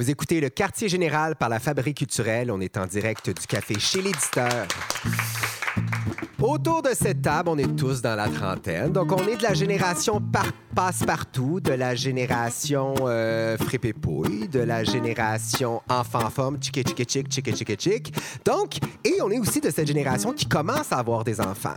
[0.00, 2.50] Vous écoutez le quartier général par la Fabrique culturelle.
[2.50, 4.66] On est en direct du café chez l'éditeur.
[6.40, 8.92] Autour de cette table, on est tous dans la trentaine.
[8.92, 14.82] Donc, on est de la génération par passe-partout, de la génération euh, fripépouille, de la
[14.82, 18.14] génération enfant-forme, tchiké tchiké tchik, tchiké tchiké tchik.
[18.44, 21.74] Donc, et on est aussi de cette génération qui commence à avoir des enfants.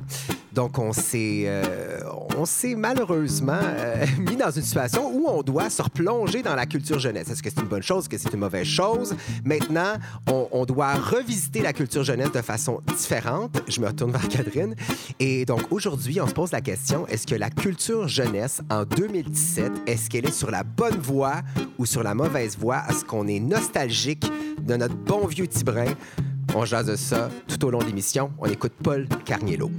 [0.54, 2.00] Donc, on s'est, euh,
[2.78, 7.30] malheureusement euh, mis dans une situation où on doit se replonger dans la culture jeunesse.
[7.30, 8.04] Est-ce que c'est une bonne chose?
[8.04, 9.16] Est-ce que c'est une mauvaise chose?
[9.44, 9.96] Maintenant,
[10.32, 13.62] on, on doit revisiter la culture jeunesse de façon différente.
[13.68, 14.76] Je me retourne vers Catherine.
[15.20, 19.72] Et donc, aujourd'hui, on se pose la question, est-ce que la culture jeunesse en 2017,
[19.88, 21.42] est-ce qu'elle est sur la bonne voie
[21.78, 22.84] ou sur la mauvaise voie?
[22.90, 24.26] Est-ce qu'on est nostalgique
[24.62, 25.94] de notre bon vieux Tibrin?
[26.56, 28.32] On jase de ça tout au long de l'émission.
[28.40, 29.70] On écoute Paul Carniello.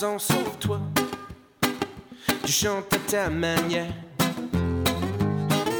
[0.00, 0.80] Façon, sauf toi.
[2.44, 3.92] Tu chantes à ta manière.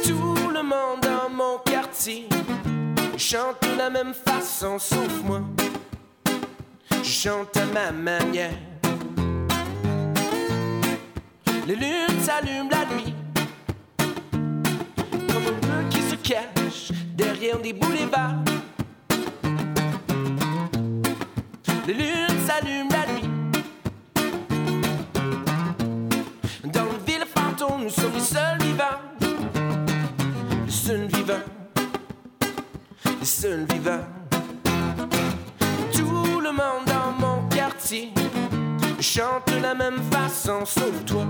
[0.03, 2.29] Tout le monde dans mon quartier
[3.17, 5.41] chante de la même façon, sauf moi.
[7.03, 8.53] Je chante à ma manière.
[11.65, 13.13] Les lunes s'allument la nuit,
[15.09, 18.43] comme un peu qui se cache derrière des boulevards.
[21.87, 22.90] Les lunes s'allument
[33.41, 33.47] Tout
[36.41, 38.13] le monde dans mon quartier
[38.99, 41.25] chante de la même façon, sauf toi.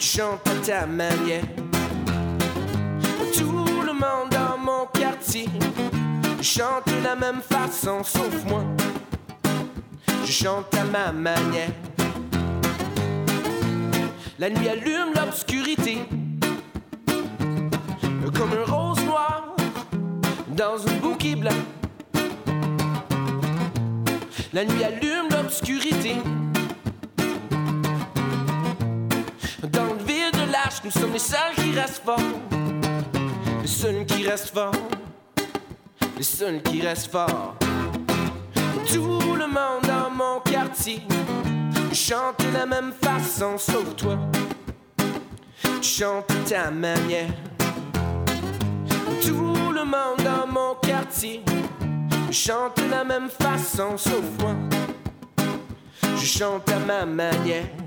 [0.00, 1.44] Tu chantes à ta manière.
[3.32, 5.48] Tout le monde dans mon quartier
[6.42, 8.64] chante de la même façon, sauf moi.
[10.24, 11.70] Je chante à ma manière.
[14.40, 15.98] La nuit allume l'obscurité,
[18.34, 18.89] comme un rose
[20.60, 21.62] dans un bouquet blanc.
[24.52, 26.16] La nuit allume l'obscurité.
[29.62, 32.20] Dans le vide de l'âge, nous sommes les seuls qui restent forts.
[33.62, 34.72] Les seuls qui restent forts.
[36.18, 37.54] Les seuls qui restent forts.
[38.86, 41.00] Tout le monde dans mon quartier
[41.94, 44.18] chante de la même façon, sauf toi.
[46.02, 47.30] À ta manière.
[49.22, 50.29] Tout le monde
[50.60, 51.42] mon quartier
[52.30, 54.54] chante de la même façon, sauf moi.
[56.16, 57.79] Je chante à ma manière.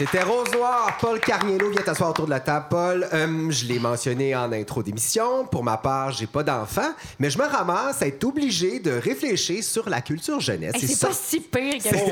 [0.00, 0.96] C'était Rose Noire.
[0.98, 2.64] Paul Carniello vient t'asseoir autour de la table.
[2.70, 5.44] Paul, euh, je l'ai mentionné en intro d'émission.
[5.44, 9.62] Pour ma part, j'ai pas d'enfant, mais je me ramasse à être obligé de réfléchir
[9.62, 10.74] sur la culture jeunesse.
[10.74, 11.96] Hey, Et c'est ça- pas si pire que ça.
[11.96, 12.06] Ouais.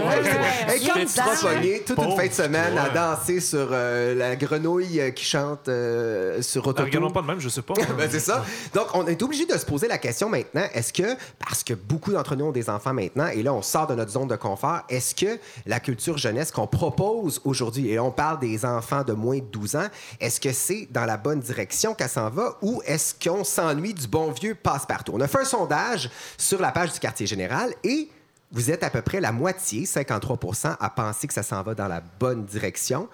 [0.68, 1.54] Hey, quand tu seras Viens-t'en.
[1.54, 5.24] pogné toute une Pauvre fin de semaine à danser sur euh, la grenouille euh, qui
[5.24, 6.84] chante euh, sur Autotour.
[6.84, 7.72] regardons pas de même, je sais pas.
[7.96, 8.44] Ben, c'est ça.
[8.74, 12.12] Donc, on est obligé de se poser la question maintenant, est-ce que, parce que beaucoup
[12.12, 14.80] d'entre nous ont des enfants maintenant, et là, on sort de notre zone de confort,
[14.90, 19.38] est-ce que la culture jeunesse qu'on propose aujourd'hui, et on parle des enfants de moins
[19.38, 19.88] de 12 ans,
[20.20, 24.06] est-ce que c'est dans la bonne direction qu'elle s'en va ou est-ce qu'on s'ennuie du
[24.06, 25.12] bon vieux passe-partout?
[25.14, 28.08] On a fait un sondage sur la page du quartier général et
[28.50, 31.88] vous êtes à peu près la moitié, 53% à penser que ça s'en va dans
[31.88, 33.08] la bonne direction.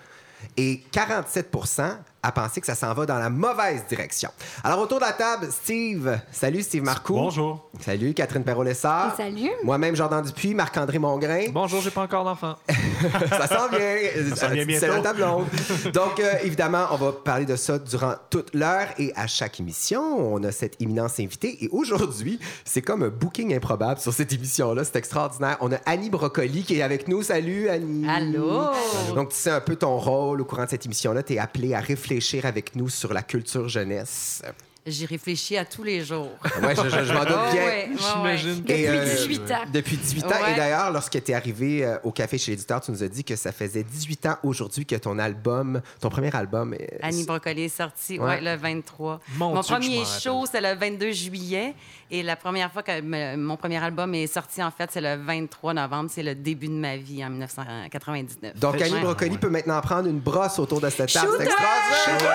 [0.56, 1.50] Et 47
[2.24, 4.30] à penser que ça s'en va dans la mauvaise direction.
[4.62, 6.18] Alors, autour de la table, Steve.
[6.32, 7.12] Salut, Steve Marcoux.
[7.12, 7.68] Bonjour.
[7.80, 9.14] Salut, Catherine Perrault-Lessard.
[9.14, 9.50] Salut.
[9.62, 11.44] Moi-même, Jordan Dupuis, Marc-André Mongrain.
[11.52, 12.54] Bonjour, j'ai pas encore d'enfant.
[13.28, 13.96] ça s'en vient.
[14.30, 15.46] Ça s'en vient C'est la table ronde.
[15.92, 20.34] Donc, euh, évidemment, on va parler de ça durant toute l'heure et à chaque émission,
[20.34, 21.62] on a cette imminence invitée.
[21.62, 24.84] Et aujourd'hui, c'est comme un booking improbable sur cette émission-là.
[24.84, 25.58] C'est extraordinaire.
[25.60, 27.22] On a Annie Brocoli qui est avec nous.
[27.22, 28.08] Salut, Annie.
[28.08, 28.62] Allô.
[29.14, 31.22] Donc, tu sais un peu ton rôle au courant de cette émission-là.
[31.22, 32.13] Tu es appelé à réfléchir
[32.46, 34.42] avec nous sur la culture jeunesse.
[34.86, 36.28] J'y réfléchis à tous les jours.
[36.62, 37.64] Ouais, je, je- je m'en doute Oh, bien.
[37.64, 38.50] ouais, J'imagine.
[38.50, 38.56] ouais.
[38.56, 39.54] Depuis euh, 18 ans.
[39.72, 40.28] Depuis 18 ans.
[40.28, 40.52] Ouais.
[40.52, 43.24] Et d'ailleurs, lorsque tu es arrivé euh, au Café chez l'éditeur, tu nous as dit
[43.24, 46.74] que ça faisait 18 ans aujourd'hui que ton album, ton premier album.
[46.74, 48.26] est- Annie Brocoli est sortie Ouais.
[48.26, 49.20] ouais, le 23.
[49.38, 51.74] Mon mon Dieu, que je premier show, c'est le 22 juillet.
[52.10, 55.72] Et la première fois que mon premier album est sorti, en fait, c'est le 23
[55.72, 56.10] novembre.
[56.12, 58.58] C'est le début de ma vie en 1999.
[58.60, 59.00] Donc, Annie Ouais.
[59.00, 61.30] Brocoli peut maintenant prendre une brosse autour de cette table.
[61.38, 62.34] C'est extraordinaire!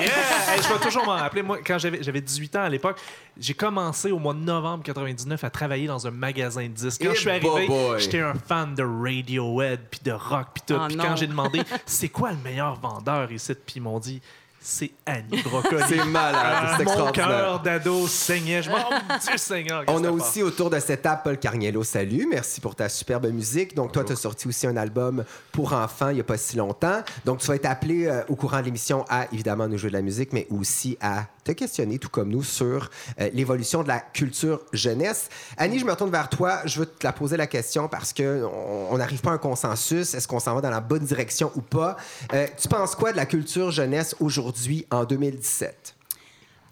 [0.00, 0.54] Yeah!
[0.54, 1.42] Hey, je vais toujours m'en rappeler.
[1.42, 2.98] Moi, quand j'avais j'avais 18 ans à l'époque,
[3.38, 7.02] j'ai commencé au mois de novembre 99 à travailler dans un magasin de disques.
[7.02, 7.68] Quand je suis arrivé,
[7.98, 10.74] j'étais un fan de Radiohead, puis de rock, puis tout.
[10.80, 14.20] Oh puis quand j'ai demandé c'est quoi le meilleur vendeur ici, puis ils m'ont dit
[14.68, 15.80] c'est Annie Brocoli.
[15.88, 17.28] C'est malade, Ah, c'est mon extraordinaire.
[17.28, 18.62] cœur d'ado saignait.
[18.64, 18.78] Je m'en
[19.24, 19.84] Dieu Seigneur.
[19.86, 21.84] On a aussi autour de cette table Paul Carniello.
[21.84, 23.76] Salut, merci pour ta superbe musique.
[23.76, 26.56] Donc, toi, tu as sorti aussi un album pour enfants il n'y a pas si
[26.56, 27.00] longtemps.
[27.24, 29.94] Donc, tu vas être appelé euh, au courant de l'émission à évidemment nous jouer de
[29.96, 32.90] la musique, mais aussi à te questionner, tout comme nous, sur
[33.20, 35.28] euh, l'évolution de la culture jeunesse.
[35.56, 36.60] Annie, je me retourne vers toi.
[36.64, 38.50] Je veux te la poser la question parce qu'on
[38.90, 40.14] on n'arrive pas à un consensus.
[40.14, 41.96] Est-ce qu'on s'en va dans la bonne direction ou pas?
[42.32, 45.94] Euh, tu penses quoi de la culture jeunesse aujourd'hui, en 2017?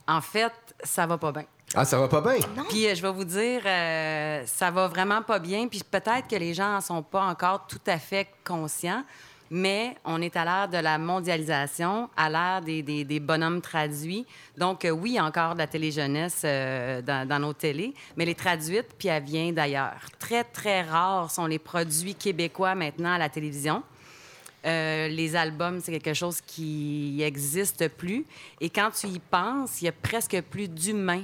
[0.06, 1.44] En fait, ça va pas bien.
[1.76, 2.35] Ah, ça va pas bien?
[2.69, 5.67] Puis euh, je vais vous dire, euh, ça va vraiment pas bien.
[5.67, 9.05] Puis peut-être que les gens en sont pas encore tout à fait conscients,
[9.56, 14.26] mais on est à l'ère de la mondialisation, à l'ère des, des- bonhommes traduits.
[14.58, 18.34] Donc euh, oui, encore de la télé-jeunesse euh, dans, dans nos télés, mais elle est
[18.38, 20.00] traduite, puis elle vient d'ailleurs.
[20.18, 23.84] Très, très rares sont les produits québécois maintenant à la télévision.
[24.66, 28.26] Euh, les albums, c'est quelque chose qui n'existe plus.
[28.60, 31.22] Et quand tu y penses, il y a presque plus d'humains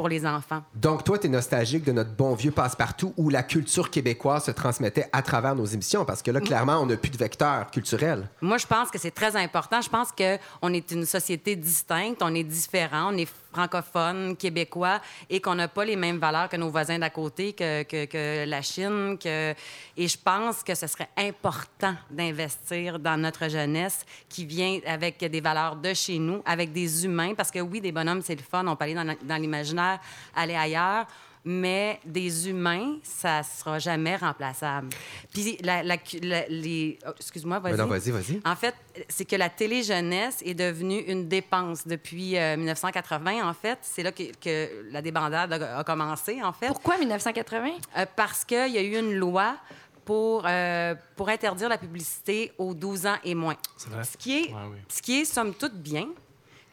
[0.00, 0.62] pour les enfants.
[0.74, 4.50] Donc, toi, tu es nostalgique de notre bon vieux passe-partout où la culture québécoise se
[4.50, 8.26] transmettait à travers nos émissions, parce que là, clairement, on n'a plus de vecteur culturel.
[8.40, 9.82] Moi, je pense que c'est très important.
[9.82, 15.40] Je pense qu'on est une société distincte, on est différent, on est francophone, québécois, et
[15.40, 18.62] qu'on n'a pas les mêmes valeurs que nos voisins d'à côté, que, que, que la
[18.62, 19.18] Chine.
[19.18, 19.54] Que...
[19.96, 25.40] Et je pense que ce serait important d'investir dans notre jeunesse qui vient avec des
[25.40, 28.66] valeurs de chez nous, avec des humains, parce que oui, des bonhommes, c'est le fun,
[28.66, 30.00] on peut aller dans l'imaginaire,
[30.34, 31.06] aller ailleurs.
[31.44, 34.88] Mais des humains, ça sera jamais remplaçable.
[35.32, 36.98] Puis la, la- la- les...
[37.06, 37.72] oh, excuse-moi, vas-y.
[37.72, 38.40] Mais non, vas-y, vas-y.
[38.44, 38.74] En fait,
[39.08, 43.78] c'est que la télé-jeunesse est devenue une dépense depuis euh, 1980, en fait.
[43.82, 46.66] C'est là que, que la débandade a, a commencé, en fait.
[46.66, 47.68] Pourquoi 1980?
[47.96, 49.56] Euh, parce qu'il y a eu une loi
[50.04, 53.56] pour, euh, pour interdire la publicité aux 12 ans et moins.
[53.78, 54.04] C'est vrai?
[54.04, 54.78] Ce qui est, Ouais, oui.
[54.88, 56.08] ce qui est somme toute bien.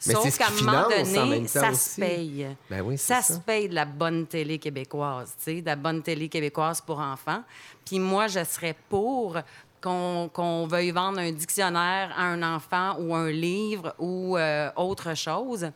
[0.05, 1.89] Mais Sauf qu'à un moment donné, ça aussi.
[1.95, 2.47] se paye.
[2.69, 3.33] Ben oui, ça, ça.
[3.33, 6.99] se paye de la bonne télé québécoise, tu sais, de la bonne télé québécoise pour
[6.99, 7.43] enfants.
[7.83, 9.37] Puis moi, je serais pour
[9.81, 15.15] qu'on qu'on veuille vendre un dictionnaire à un enfant ou un livre ou euh, autre
[15.15, 15.71] chose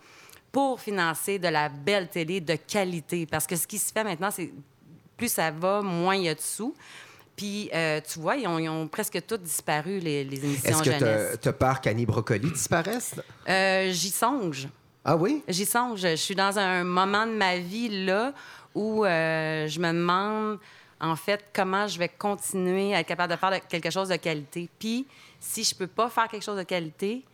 [0.52, 3.26] pour financer de la belle télé de qualité.
[3.26, 4.52] Parce que ce qui se fait maintenant, c'est
[5.18, 6.76] plus ça va, moins il y a de sous.
[7.36, 10.84] Puis, euh, tu vois, ils ont, ils ont presque toutes disparu, les, les émissions Est-ce
[10.84, 13.16] que tu peur qu'Annie Brocoli disparaisse?
[13.48, 14.68] Euh, J'y songe.
[15.04, 15.42] Ah oui?
[15.48, 16.02] J'y songe.
[16.02, 18.34] Je suis dans un moment de ma vie là
[18.76, 20.60] où euh, je me demande
[21.00, 24.70] en fait comment je vais continuer à être capable de faire quelque chose de qualité.
[24.78, 25.08] Puis
[25.40, 27.26] si je peux pas faire quelque chose de qualité,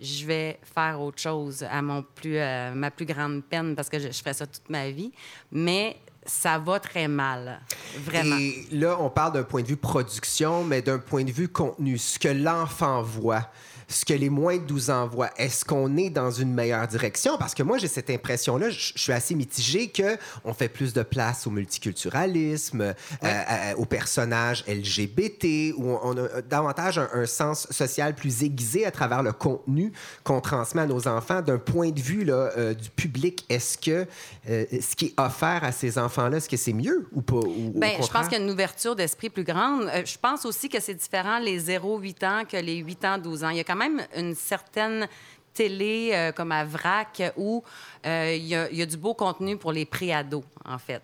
[0.00, 3.98] je vais faire autre chose à mon plus euh, ma plus grande peine parce que
[3.98, 5.10] je, je ferai ça toute ma vie.
[5.50, 5.96] Mais
[6.28, 7.60] ça va très mal,
[8.04, 8.36] vraiment.
[8.36, 11.98] Et là, on parle d'un point de vue production, mais d'un point de vue contenu,
[11.98, 13.50] ce que l'enfant voit,
[13.88, 17.38] ce que les moins de 12 ans voient, est-ce qu'on est dans une meilleure direction?
[17.38, 21.46] Parce que moi, j'ai cette impression-là, je suis assez mitigé qu'on fait plus de place
[21.46, 22.92] au multiculturalisme, euh,
[23.22, 28.84] à- à- aux personnages LGBT, où on, a davantage un, un sens social plus aiguisé
[28.86, 29.92] à travers le contenu
[30.24, 31.40] qu'on transmet à nos enfants.
[31.42, 34.06] D'un point de vue là, euh, du public, est-ce que
[34.48, 37.36] euh, ce qui est offert à ces enfants-là, est-ce que c'est mieux ou pas?
[37.36, 39.84] Ou, au Ben, je pense qu'il y a une ouverture d'esprit plus grande.
[39.94, 43.44] Euh, je pense aussi que c'est différent les 0-8 ans que les 8 ans, 12
[43.44, 43.50] ans.
[43.50, 45.08] Il y a quand même une certaine
[45.54, 47.64] télé euh, comme à VRAC où
[48.06, 51.02] euh, il y, a- il y a du beau contenu pour les pré-ados, en fait.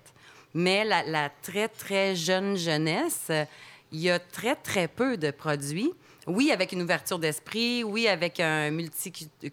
[0.52, 3.30] Mais la, la très, très jeune jeunesse,
[3.90, 5.92] il y a très, très peu de produits.
[6.26, 8.70] Oui, avec une ouverture d'esprit, oui, avec un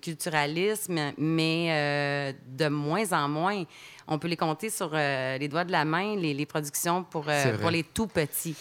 [0.05, 3.63] multiculturalisme, mais euh, de moins en moins.
[4.07, 7.25] On peut les compter sur euh, les doigts de la main, les, les productions pour,
[7.27, 8.55] euh, pour les tout petits.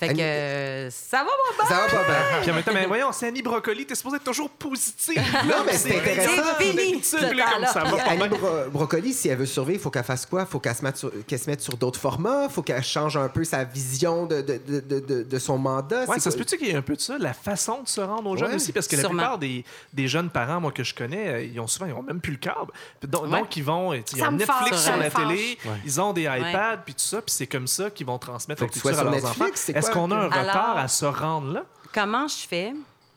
[0.00, 1.68] Fait que Annie- euh, ça va, mon bon.
[1.68, 2.40] Ça va pas bien.
[2.40, 5.16] Puis en même temps, mais voyons, c'est Annie Brocoli, t'es supposé être toujours positif.
[5.44, 6.42] Non, mais c'est intéressant.
[6.58, 8.28] C'est fini, comme ça va pas Annie bien.
[8.28, 10.42] Bro- Brocoli, si elle veut survivre, il faut qu'elle fasse quoi?
[10.42, 12.44] Il faut qu'elle se, mette sur, qu'elle se mette sur d'autres formats?
[12.48, 16.04] Il faut qu'elle change un peu sa vision de, de, de, de- son mandat?
[16.06, 18.00] Ouais, ça se peut-tu qu'il y ait un peu de ça, la façon de se
[18.00, 19.18] rendre aux jeunes Ouais, aussi, parce que la sûrement.
[19.22, 22.02] plupart des, des jeunes parents, moi, que je connais, euh, ils ont souvent, ils ont
[22.02, 22.72] même plus le câble.
[23.06, 23.38] Donc, Ouais.
[23.40, 25.28] donc, ils vont, sais, ils ont Netflix fâche, sur la fâche.
[25.28, 28.60] télé, ils ont des iPads, puis tout ça, puis c'est comme ça qu'ils vont transmettre
[28.60, 29.44] Faut la que tu culture sois à sur leurs enfants.
[29.90, 31.64] Est-ce qu'on a un retard Alors- à se rendre là?
[31.92, 32.72] Comment je fais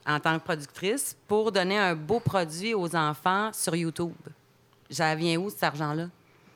[0.06, 4.14] en tant que productrice pour donner un beau produit aux enfants sur YouTube?
[4.90, 6.08] Ça vient où, cet argent-là?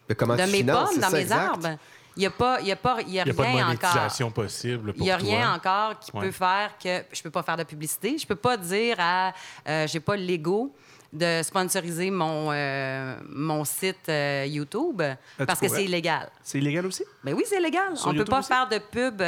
[0.09, 1.49] Mais comment de tu mes finances, pommes, dans ça, mes exact?
[1.49, 1.69] arbres.
[2.15, 3.43] Il n'y a, pas, il y a, pas, il y a Il n'y a pas
[3.43, 4.33] de rien encore.
[4.33, 5.27] possible Il n'y a toi.
[5.27, 6.21] rien encore qui Ouais.
[6.25, 8.17] peut faire que je peux pas faire de publicité.
[8.17, 9.33] Je peux pas dire à
[9.67, 10.73] euh, j'ai pas l'ego
[11.13, 15.01] de sponsoriser mon euh, mon site euh, YouTube
[15.45, 16.29] parce que c'est illégal.
[16.41, 17.03] C'est illégal aussi?
[17.23, 17.95] Mais oui, c'est illégal.
[17.95, 18.47] Sur On peut YouTube pas aussi?
[18.47, 19.21] faire de pub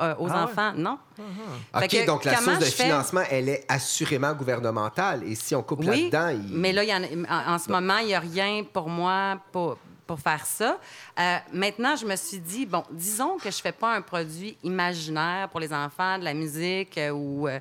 [0.00, 0.52] euh, aux Ah ouais?
[0.52, 0.98] enfants, non.
[1.18, 2.84] OK, Fait que donc la source de fais?
[2.84, 5.22] financement, elle est assurément gouvernementale.
[5.24, 6.56] Et si on coupe Oui, là-dedans, il...
[6.56, 8.88] mais là, il y en, a- en, en ce moment, il n'y a rien pour
[8.88, 9.76] moi pour,
[10.06, 10.78] pour faire ça.
[11.18, 14.56] Euh, maintenant, je me suis dit, bon, disons que je ne fais pas un produit
[14.62, 17.58] imaginaire pour les enfants, de la musique euh, ou euh,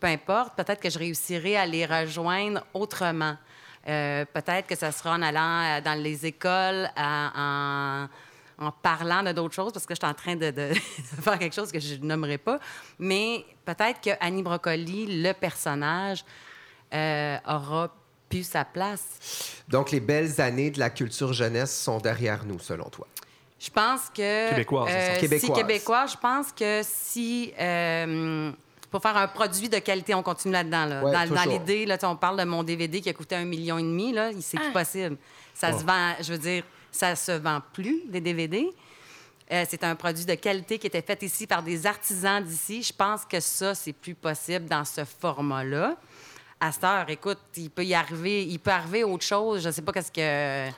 [0.00, 3.36] peu importe, peut-être que je réussirai à les rejoindre autrement.
[3.86, 8.06] Euh, peut-être que ça sera en allant euh, dans les écoles, en,
[8.58, 10.74] en parlant de d'autres choses, parce que je suis en train de, de
[11.22, 12.58] faire quelque chose que je nommerai pas.
[12.98, 16.24] Mais peut-être que Annie Brocoli, le personnage,
[16.92, 17.94] euh, aura
[18.28, 19.62] pu sa place.
[19.68, 23.06] Donc, les belles années de la culture jeunesse sont derrière nous, selon toi?
[23.58, 24.50] Je pense que...
[24.50, 25.14] Québécoise, c'est ça.
[25.14, 25.58] si Québécoise.
[25.58, 27.52] québécois, je pense que si...
[27.58, 28.52] euh,
[28.94, 30.84] pour faire un produit de qualité, on continue là-dedans.
[30.84, 31.02] Là.
[31.02, 33.82] Ouais, dans l'idée, là, on parle de mon DVD qui a coûté un million et
[33.82, 34.12] demi.
[34.12, 35.16] Là, c'est plus possible.
[35.52, 36.62] Ça se vend, je veux dire,
[36.94, 38.68] ça se vend plus, des DVD.
[39.52, 42.82] Euh, c'est un produit de qualité qui était fait ici par des artisans d'ici.
[42.82, 45.96] Je pense que ça, c'est plus possible dans ce format-là.
[46.60, 49.62] À cette heure, écoute, il peut y arriver, il peut arriver autre chose.
[49.62, 50.70] Je ne sais pas qu'est-ce que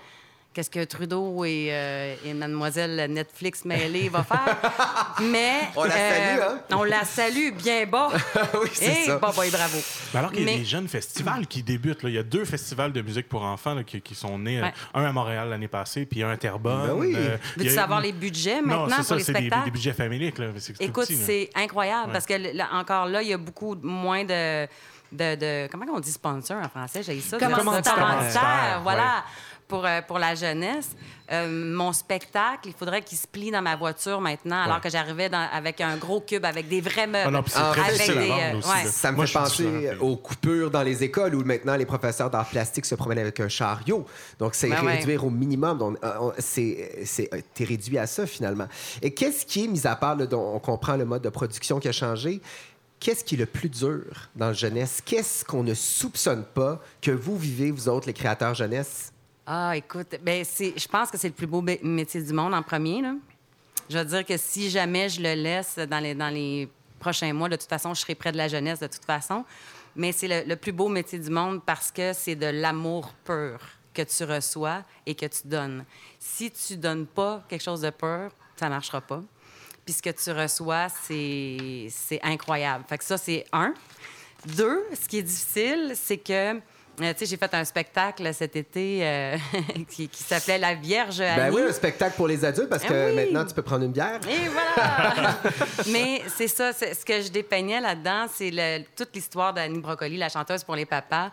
[0.56, 4.56] qu'est-ce que Trudeau et, euh, et Mademoiselle Netflix mêlée va faire.
[5.20, 6.58] Mais On la salue, hein?
[6.72, 8.08] On la salue bien bas.
[8.62, 9.18] oui, c'est Eh, ça.
[9.18, 9.78] bon, bon, bravo.
[10.14, 12.02] Mais alors qu'il y a Mais- des jeunes festivals qui débutent.
[12.02, 12.08] là.
[12.08, 14.58] Il y a deux festivals de musique pour enfants là, qui, qui sont nés.
[14.60, 14.72] euh, Ouais.
[14.94, 16.86] un à Montréal l'année passée, puis un à Terrebonne.
[16.86, 17.12] Ben oui.
[17.14, 19.64] Euh, Veux-tu a- savoir les budgets Non, maintenant c'est pour ça, les c'est des, spectacles?
[19.66, 20.38] des budgets familiques.
[20.38, 20.46] Là.
[20.58, 21.22] C'est tout Écoute, petit, là.
[21.26, 22.12] c'est incroyable Ouais.
[22.14, 24.64] parce que là, encore là, il y a beaucoup moins de.
[25.12, 27.02] de, de- comment on dit sponsor en français?
[27.02, 27.36] J'ai ça.
[27.38, 27.94] Commanditaire.
[27.94, 29.02] Commanditaire, voilà.
[29.02, 29.55] Ouais.
[29.68, 30.90] Pour, euh, pour la jeunesse.
[31.32, 34.80] Euh, mon spectacle, il faudrait qu'il se plie dans ma voiture maintenant, alors Ouais.
[34.82, 37.24] que j'arrivais dans- avec un gros cube, avec des vrais meubles.
[37.26, 38.68] Ah non, Ah, avec des, euh, aussi.
[38.70, 38.84] ouais.
[38.88, 42.48] Ça me Moi, fait penser aux coupures dans les écoles où maintenant les professeurs d'art
[42.48, 44.06] plastique se promènent avec un chariot.
[44.38, 44.98] Donc, c'est Ben ouais.
[44.98, 45.78] réduire au minimum.
[45.78, 48.68] Donc, euh, c'est, c'est, euh, t'es réduit à ça finalement.
[49.02, 51.80] Et qu'est-ce qui est, mis à part, là, dont on comprend le mode de production
[51.80, 52.40] qui a changé,
[53.00, 54.04] qu'est-ce qui est le plus dur
[54.36, 55.02] dans le jeunesse?
[55.04, 59.12] Qu'est-ce qu'on ne soupçonne pas que vous vivez, vous autres, les créateurs jeunesse?
[59.46, 63.00] Ah, écoute, ben je pense que c'est le plus beau métier du monde en premier.
[63.00, 63.14] Là.
[63.88, 67.48] Je veux dire que si jamais je le laisse dans les, dans les prochains mois,
[67.48, 69.44] de toute façon, je serai près de la jeunesse de toute façon.
[69.94, 73.60] Mais c'est le, le plus beau métier du monde parce que c'est de l'amour pur
[73.94, 75.84] que tu reçois et que tu donnes.
[76.18, 79.22] Si tu donnes pas quelque chose de pur, ça marchera pas.
[79.84, 82.84] Puis ce que tu reçois, c'est, c'est incroyable.
[82.88, 83.72] Fait que ça, c'est un.
[84.44, 86.60] Deux, ce qui est difficile, c'est que,
[87.00, 89.36] euh, tu sais, j'ai fait un spectacle cet été euh,
[89.90, 91.56] qui, qui s'appelait La Vierge Ben Annie.
[91.56, 93.14] oui, un spectacle pour les adultes parce Ah que oui.
[93.16, 94.20] maintenant, tu peux prendre une bière.
[94.28, 95.38] Et voilà!
[95.88, 100.28] Mais c'est ça, ce que je dépeignais là-dedans, c'est le- toute l'histoire d'Annie Brocoli, la
[100.28, 101.30] chanteuse pour les papas,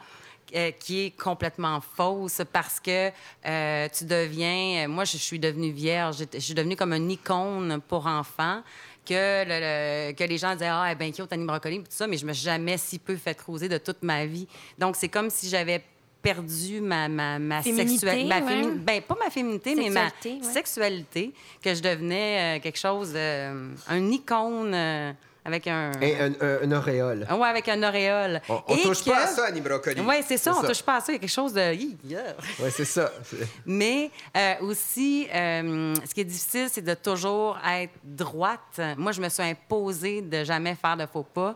[0.55, 3.09] euh, qui est complètement fausse parce que
[3.45, 4.87] euh, tu deviens...
[4.87, 6.17] Moi, je suis devenue vierge.
[6.33, 8.61] Je suis devenue comme une icône pour enfants
[9.05, 11.89] que, le- le- que les gens disaient «Ah, elle est bien cute, Annie Brocoli», puis
[11.89, 14.47] tout ça, mais je me suis jamais si peu fait croiser de toute ma vie.
[14.77, 15.83] Donc, c'est comme si j'avais
[16.21, 18.23] perdu ma, ma, sexualité.
[18.23, 18.71] Ma ouais.
[18.75, 20.39] ben, pas ma féminité, mais ma ouais.
[20.41, 25.11] sexualité, que je devenais euh, quelque chose, euh, un icône euh,
[25.45, 25.91] avec un.
[26.01, 27.25] Et un, un- une auréole.
[27.29, 28.41] Ah ouais, avec un auréole.
[28.49, 30.01] On, on Et touche que- pas à ça, Annie Brocoli.
[30.01, 31.11] Oui, c'est ça, on touche pas à ça.
[31.11, 31.73] Il y a quelque chose de.
[32.07, 32.35] Yeah.
[32.59, 33.11] Oui, c'est ça.
[33.65, 38.79] Mais euh, aussi, euh, ce qui est difficile, c'est de toujours être droite.
[38.97, 41.55] Moi, je me suis imposée de jamais faire de faux pas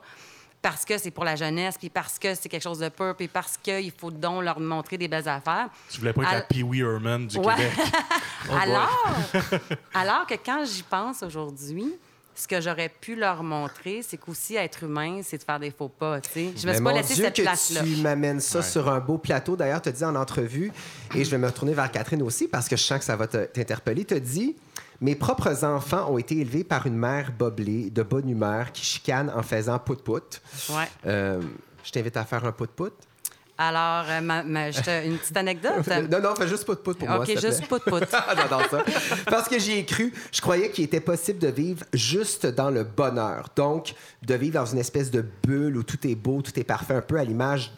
[0.60, 3.28] parce que c'est pour la jeunesse, puis parce que c'est quelque chose de pur, puis
[3.28, 5.70] parce qu'il faut donc leur montrer des belles affaires.
[5.90, 7.54] Tu voulais pas être la Al- Pee Wee Herman du Ouais.
[7.56, 7.72] Québec.
[8.62, 9.06] alors,
[9.94, 11.94] alors que quand j'y pense aujourd'hui,
[12.38, 15.90] ce que j'aurais pu leur montrer, c'est qu'aussi être humain, c'est de faire des faux
[15.90, 16.22] pas.
[16.22, 16.54] tu sais.
[16.56, 17.82] Je me suis pas mon laissé Dieu cette que place-là.
[17.82, 19.56] tu m'amènes ça sur un beau plateau.
[19.56, 20.72] D'ailleurs, tu as dit en entrevue,
[21.16, 23.26] et je vais me retourner vers Catherine aussi parce que je sens que ça va
[23.28, 24.06] te- t'interpeller.
[24.06, 24.56] Tu as dit,
[25.02, 29.32] Mes propres enfants ont été élevés par une mère boblée, de bonne humeur, qui chicane
[29.36, 30.42] en faisant pout-pout.
[30.70, 30.86] Ouais.
[31.06, 31.40] Euh,
[31.84, 32.94] je t'invite à faire un pout-pout.
[33.58, 35.88] Alors, euh, ma- ma- une petite anecdote?
[36.12, 38.04] Non, non, fais juste pout-pout pour moi, OK, juste pout-pout.
[38.36, 38.84] J'adore ça.
[39.26, 40.14] Parce que j'y ai cru.
[40.32, 43.48] Je croyais qu'il était possible de vivre juste dans le bonheur.
[43.56, 46.94] Donc, de vivre dans une espèce de bulle où tout est beau, tout est parfait,
[46.96, 47.72] un peu à l'image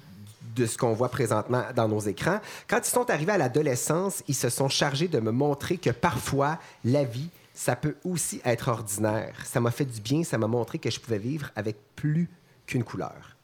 [0.56, 2.42] de ce qu'on voit présentement dans nos écrans.
[2.68, 6.60] Quand ils sont arrivés à l'adolescence, ils se sont chargés de me montrer que parfois,
[6.84, 9.34] la vie, ça peut aussi être ordinaire.
[9.46, 12.30] Ça m'a fait du bien, ça m'a montré que je pouvais vivre avec plus
[12.66, 13.38] qu'une couleur.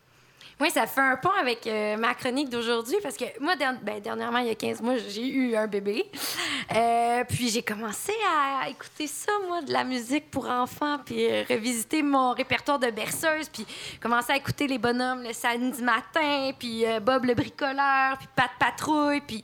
[0.62, 4.00] Oui, ça fait un pont avec euh, ma chronique d'aujourd'hui parce que moi, der- ben,
[4.00, 6.06] dernièrement, il y a 15 mois, j'ai eu un bébé.
[6.74, 11.44] Euh, puis j'ai commencé à écouter ça, moi, de la musique pour enfants, puis euh,
[11.50, 13.66] revisiter mon répertoire de berceuse, puis
[14.02, 18.50] commencer à écouter les bonhommes le samedi matin, puis euh, Bob le bricoleur, puis Pat
[18.58, 19.44] Patrouille, puis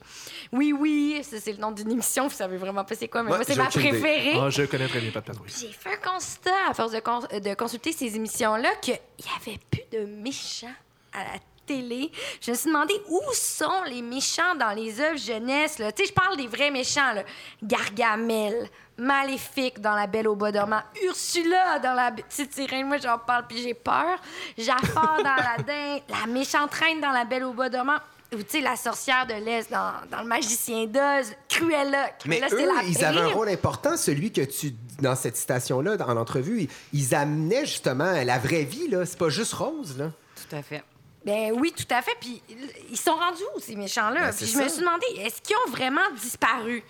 [0.54, 3.30] Oui, oui, ça, c'est le nom d'une émission, vous savez vraiment pas c'est quoi, mais
[3.30, 4.34] moi, c'est ma préférée.
[4.40, 5.50] Ah, je connais très bien Pat Patrouille.
[5.60, 9.60] J'ai fait un constat à force de, cons- de consulter ces émissions-là qu'il n'y avait
[9.70, 10.68] plus de méchants
[11.14, 12.12] à la télé.
[12.42, 15.80] Je me suis demandé où sont les méchants dans les œuvres jeunesse.
[15.80, 15.92] là.
[15.92, 17.14] Tu sais, je parle des vrais méchants.
[17.14, 17.24] Là.
[17.64, 22.88] Gargamel, Maléfique dans La Belle au Bois dormant, Ursula dans La Petite Sirène.
[22.88, 24.20] Moi, j'en parle puis j'ai peur.
[24.58, 27.98] Jafar dans Aladdin, la méchante reine dans La Belle au Bois dormant.
[28.34, 32.12] Ou, tu sais, la sorcière de l'Est dans, dans Le Magicien d'Oz, Cruella.
[32.26, 36.16] Mais eux, la ils avaient un rôle important, celui que tu, dans cette citation-là, en
[36.16, 39.06] entrevue, ils, ils amenaient justement la vraie vie, là.
[39.06, 40.12] C'est pas juste rose, là.
[40.36, 40.82] Tout à fait.
[41.24, 42.16] Ben oui, tout à fait.
[42.20, 42.42] Puis
[42.90, 44.32] ils sont rendus où, ces méchants-là?
[44.32, 46.84] Ben, Puis je me suis demandé, est-ce qu'ils ont vraiment disparu?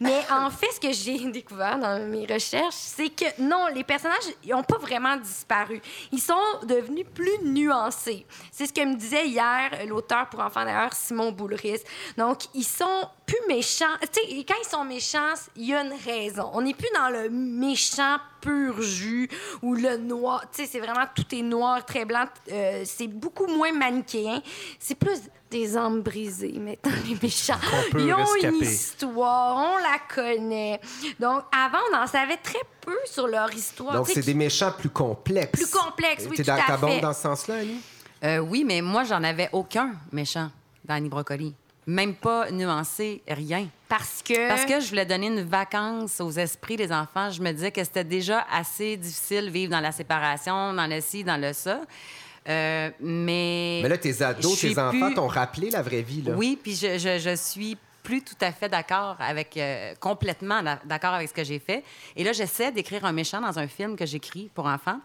[0.00, 4.18] Mais en fait, ce que j'ai découvert dans mes recherches, c'est que non, les personnages,
[4.44, 5.80] ils n'ont pas vraiment disparu.
[6.12, 6.34] Ils sont
[6.64, 8.26] devenus plus nuancés.
[8.52, 11.80] C'est ce que me disait hier l'auteur pour enfants d'ailleurs, Simon Boulris.
[12.18, 13.84] Donc, ils sont plus méchants.
[14.12, 16.50] Tu sais, quand ils sont méchants, il y a une raison.
[16.52, 19.28] On n'est plus dans le méchant pur jus
[19.62, 20.42] ou le noir.
[20.52, 22.24] Tu sais, c'est vraiment tout est noir, très blanc.
[22.50, 24.42] Euh, c'est beaucoup moins manichéen.
[24.80, 25.20] C'est plus
[25.50, 27.58] des âmes brisées maintenant, les méchants.
[27.94, 28.48] Ils ont rescaper.
[28.48, 30.80] une histoire, on la connaît.
[31.20, 33.94] Donc, avant, on en savait très peu sur leur histoire.
[33.94, 35.52] Donc, Tu c'est des méchants plus complexes.
[35.52, 37.00] Plus complexes, oui, T'es tout dans, à fait.
[37.00, 37.80] dans ce sens-là, Annie?
[38.24, 40.50] Euh, oui, mais moi, j'en avais aucun méchant
[40.84, 41.54] dans Annie Brocoli.
[41.90, 43.66] Même pas nuancé, rien.
[43.88, 44.48] Parce que...
[44.48, 47.30] Parce que je voulais donner une vacance aux esprits des enfants.
[47.30, 51.00] Je me disais que c'était déjà assez difficile de vivre dans la séparation, dans le
[51.00, 51.80] ci, dans le ça.
[52.48, 53.80] Euh, mais.
[53.82, 56.32] Mais là, tes ados, tes enfants plus- t'ont rappelé la vraie vie, là.
[56.36, 59.56] Oui, puis je, je, je suis plus tout à fait d'accord avec.
[59.56, 61.84] euh, complètement d'a- d'accord avec ce que j'ai fait.
[62.16, 65.00] Et là, j'essaie d'écrire un méchant dans un film que j'écris pour enfants.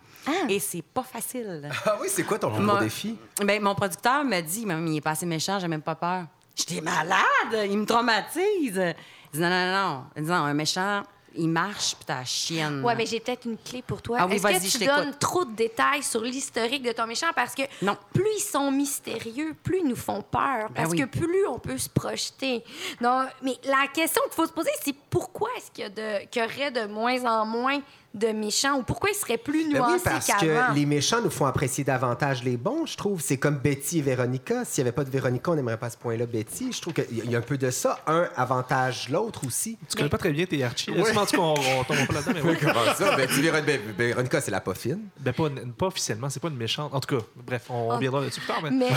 [0.47, 1.69] Et c'est pas facile.
[1.85, 3.17] Ah oui, c'est quoi ton plus gros défi?
[3.43, 6.25] Ben, mon producteur me dit, Maman, il est pas assez méchant, j'ai même pas peur.
[6.55, 8.39] J'étais malade, il me traumatise.
[8.57, 10.03] Il dit, non, non, non.
[10.15, 11.03] Il dit, non, un méchant,
[11.37, 12.81] il marche, puis t'as chienne.
[12.81, 14.19] Ouais, mais j'ai peut-être une clé pour toi.
[14.21, 14.95] Ah oui, Est-ce que je tu t'écoute.
[14.95, 17.27] donnes trop de détails sur l'historique de ton méchant?
[17.35, 17.97] Parce que Non.
[18.13, 20.69] plus ils sont mystérieux, plus ils nous font peur.
[20.73, 20.99] Parce oui.
[20.99, 22.63] que plus on peut se projeter.
[23.01, 26.25] Non, mais la question qu'il faut se poser, c'est pourquoi est-ce qu'il y, a de-
[26.27, 27.81] qu'il y aurait de moins en moins
[28.15, 30.69] de méchants ou pourquoi ils seraient plus Ben oui, nuancés parce qu'avant?
[30.73, 33.21] que les méchants nous font apprécier davantage les bons, je trouve.
[33.21, 34.63] C'est comme Betty et Véronica.
[34.65, 36.71] S'il n'y avait pas de Véronica, on n'aimerait pas à ce point-là Betty.
[36.71, 37.99] Je trouve qu'il y a un peu de ça.
[38.07, 39.77] Un avantage l'autre aussi.
[39.89, 40.91] Tu connais pas très bien tes Archie.
[40.91, 42.57] Laisse-moi, en tout cas, on, on tombe pas là-dedans, mais ouais.
[42.59, 43.15] Comment ça?
[43.17, 45.01] Betty, ben, Véronica, c'est la poffine.
[45.19, 46.93] Ben, pas, pas officiellement, c'est pas une méchante.
[46.93, 48.87] En tout cas, bref, on reviendra là-dessus plus tard, mais Mais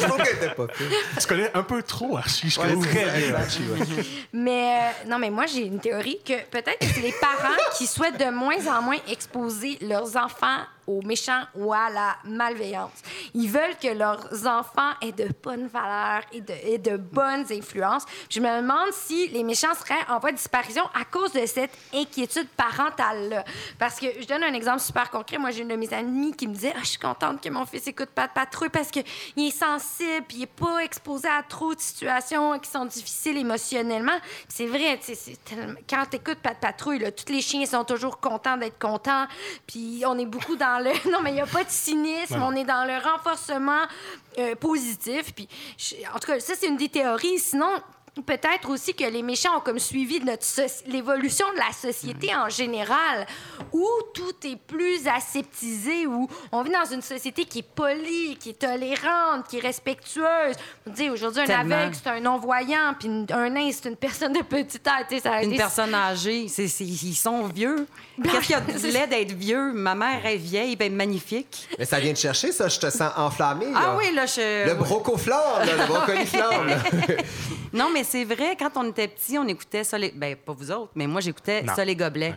[0.00, 0.86] je trouve qu'elle était poffine.
[1.20, 2.86] Tu connais un peu trop Archie, je Ouais, trouve.
[2.86, 4.04] très bien, Archie, ouais.
[4.32, 7.86] Mais euh, non, mais moi, j'ai une théorie que peut-être que c'est les parents qui
[7.86, 10.58] souhaitent de moins en moins exposer leurs enfants
[10.90, 13.02] aux méchants ou à la malveillance.
[13.34, 18.04] Ils veulent que leurs enfants aient de bonnes valeurs et de, bonnes influences.
[18.28, 21.76] Je me demande si les méchants seraient en voie de disparition à cause de cette
[21.94, 23.44] inquiétude parentale-là.
[23.78, 25.38] Parce que je donne un exemple super concret.
[25.38, 27.66] Moi, j'ai une de mes amies qui me disait Ah, Je suis contente que mon
[27.66, 29.04] fils écoute pas de patrouille parce qu'il
[29.36, 34.18] est sensible puis il n'est pas exposé à trop de situations qui sont difficiles émotionnellement.
[34.48, 34.98] C'est vrai,
[35.88, 39.26] quand tu écoutes pas de patrouille, là, tous les chiens sont toujours contents d'être contents.
[39.66, 40.90] Puis on est beaucoup dans le.
[41.10, 42.34] Non, mais il n'y a pas de cynisme.
[42.34, 42.40] Ouais.
[42.42, 43.82] On est dans le renforcement
[44.38, 45.34] euh, positif.
[45.34, 47.38] Puis, je- en tout cas, ça, c'est une des théories.
[47.38, 47.70] Sinon,
[48.26, 50.44] peut-être aussi que les méchants ont comme suivi de notre
[50.86, 53.26] l'évolution de la société en général,
[53.72, 58.50] où tout est plus aseptisé, où on vit dans une société qui est polie, qui
[58.50, 60.56] est tolérante, qui est respectueuse.
[60.86, 64.32] On dit aujourd'hui, un aveugle, c'est un non-voyant, puis une- un nain, c'est une personne
[64.32, 65.04] de petite taille.
[65.22, 67.86] Ça a Une été- personne âgée, c'est, c'est- ils sont vieux.
[68.22, 69.72] Qu'est-ce qu'il y a de laid d'être vieux?
[69.72, 71.68] Ma mère est vieille, ben magnifique.
[71.78, 72.68] Mais ça vient de chercher, ça.
[72.68, 73.66] Je te sens enflammé.
[73.74, 73.96] Ah là.
[73.96, 74.66] oui, là, je...
[74.68, 76.66] Le brocoflamme, là, le brocoli flamme.
[76.68, 76.76] là.
[77.72, 80.10] Non, mais mais c'est vrai, quand on était petit, on écoutait ça, les...
[80.10, 82.34] ben pas vous autres, mais moi, j'écoutais ça, les gobelets.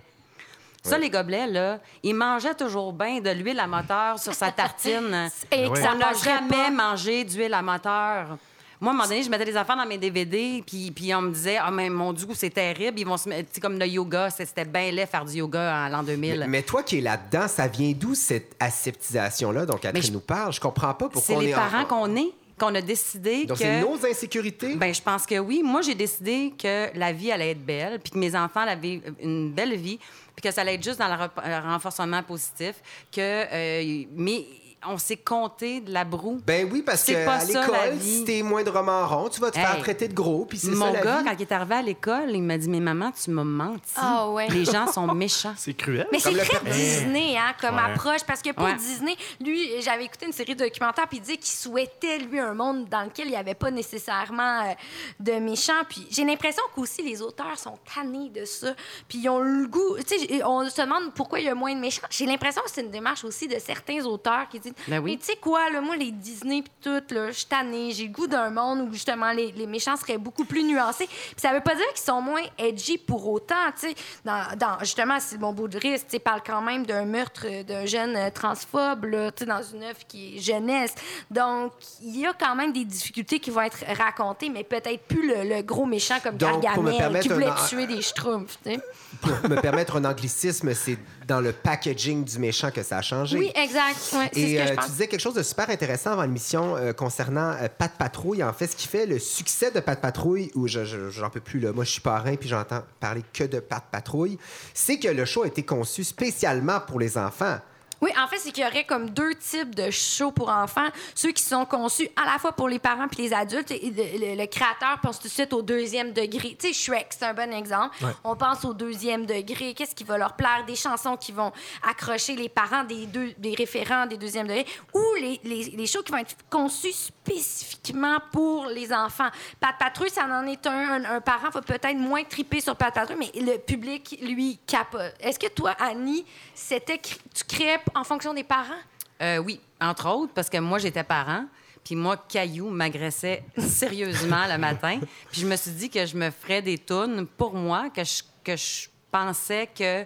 [0.84, 5.30] Ça, les gobelets, là, ils mangeaient toujours bien de l'huile à moteur sur sa tartine.
[5.52, 6.70] Et ça On n'a jamais pas.
[6.72, 8.38] mangé d'huile à moteur.
[8.82, 11.22] Moi, à un moment donné, je mettais des affaires dans mes DVD, puis, puis on
[11.22, 13.00] me disait, ah, mais mon Dieu, c'est terrible.
[13.00, 15.36] Ils vont se mettre, tu sais, comme le yoga, c'est- c'était bien laid faire du
[15.38, 16.40] yoga en l'an 2000.
[16.42, 19.66] Mais, mais toi qui es là-dedans, ça vient d'où cette aseptisation-là?
[19.66, 20.52] Dont Catherine je- nous parle?
[20.52, 23.58] Je comprends pas pourquoi c'est les est en- parents qu'on est, qu'on a décidé Donc
[23.58, 23.64] que.
[23.64, 24.76] c'est nos insécurités?
[24.76, 25.62] Ben, je pense que oui.
[25.64, 29.52] Moi, j'ai décidé que la vie allait être belle, puis que mes enfants avaient une
[29.52, 30.00] belle vie,
[30.36, 32.76] puis que ça allait être juste dans le euh, renforcement positif.
[33.12, 34.46] Que, euh, mais
[34.88, 36.40] on s'est compté de la broue.
[36.46, 38.18] Ben oui, parce C'est que pas à ça, la l'école, vie.
[38.20, 40.92] si t'es moindrement rond, tu vas te faire traiter de gros, puis c'est Mon ça
[40.92, 41.26] la gars, vie.
[41.26, 43.94] quand il est arrivé à l'école, il m'a dit Mais maman, tu m'as menti.
[43.96, 44.48] Ah ouais.
[44.50, 45.54] Les gens sont méchants.
[45.58, 46.08] C'est cruel.
[46.12, 47.82] Mais c'est très Père- Disney, hein, comme Ouais.
[47.94, 48.24] approche.
[48.26, 48.76] Parce que pour Ouais.
[48.76, 52.54] Disney, lui, j'avais écouté une série de documentaires, puis il disait qu'il souhaitait, lui, un
[52.54, 54.74] monde dans lequel il n'y avait pas nécessairement euh,
[55.20, 55.74] de méchants.
[55.90, 58.74] Puis j'ai l'impression qu'aussi les auteurs sont tannés de ça.
[59.08, 59.98] Puis ils ont le goût.
[60.08, 62.02] Tu sais, on se demande pourquoi il y a moins de méchants.
[62.10, 65.12] J'ai l'impression que c'est une démarche aussi de certains auteurs qui disent Ben oui.
[65.14, 67.92] Mais tu sais quoi, là, moi, les Disney, puis tout, là, je suis tannée.
[67.92, 71.08] J'ai le goût d'un monde où, justement, les, les méchants seraient beaucoup plus nuancés.
[71.08, 73.96] Puis ça veut pas dire qu'ils sont moins edgy pour autant, tu sais.
[74.26, 77.86] Dans, dans- justement, c'est mon beau de risque, tu parle quand même d'un meurtre d'un
[77.86, 80.94] jeune euh, transphobe, là, tu sais, dans une œuvre qui est jeunesse.
[81.32, 85.28] Donc, il y a quand même des difficultés qui vont être racontées, mais peut-être plus
[85.28, 88.80] le, le gros méchant comme Donc, Gargamel qui voulait un- tuer des schtroumpfs, tu sais.
[89.22, 93.38] Pour me permettre un anglicisme, c'est dans le packaging du méchant que ça a changé.
[93.38, 93.96] Oui, exact.
[94.14, 94.90] Ouais, c'est ce que euh, je tu pense.
[94.92, 98.44] disais quelque chose de super intéressant avant l'émission euh, concernant euh, Pat Patrouille.
[98.44, 101.40] En fait, ce qui fait le succès de Pat Patrouille, où je, je- j'en peux
[101.40, 101.72] plus, là.
[101.72, 104.38] moi je suis parrain puis j'entends parler que de Pat Patrouille,
[104.74, 107.58] c'est que le show a été conçu spécialement pour les enfants.
[108.04, 110.90] Oui, en fait, c'est qu'il y aurait comme deux types de shows pour enfants.
[111.16, 113.72] Ceux qui sont conçus à la fois pour les parents puis les adultes.
[113.72, 116.58] Et le, le- le créateur pense tout de suite au deuxième degré.
[116.60, 117.96] Tu sais, Shrek, c'est un bon exemple.
[118.26, 119.74] On pense au deuxième degré.
[119.74, 120.66] Qu'est-ce qui va leur plaire?
[120.68, 121.54] Des chansons qui vont
[121.88, 124.66] accrocher les parents des, deux, des référents des deuxièmes degrés.
[124.94, 129.30] Ou les, les, les shows qui vont être conçus spécifiquement pour les enfants.
[129.62, 130.74] Pat Patrouille, ça en est un.
[130.74, 135.14] Un, un parent va peut-être moins triper sur Pat Patrouille, mais le public, lui, capote.
[135.22, 138.74] Est-ce que toi, Annie, c'était tu créais en fonction des parents?
[139.22, 141.46] Euh, oui, entre autres, parce que moi, j'étais parent.
[141.84, 145.00] Puis moi, Caillou m'agressait sérieusement le matin.
[145.32, 148.24] Puis je me suis dit que je me ferais des tunes pour moi, que je,
[148.44, 150.06] que je pensais que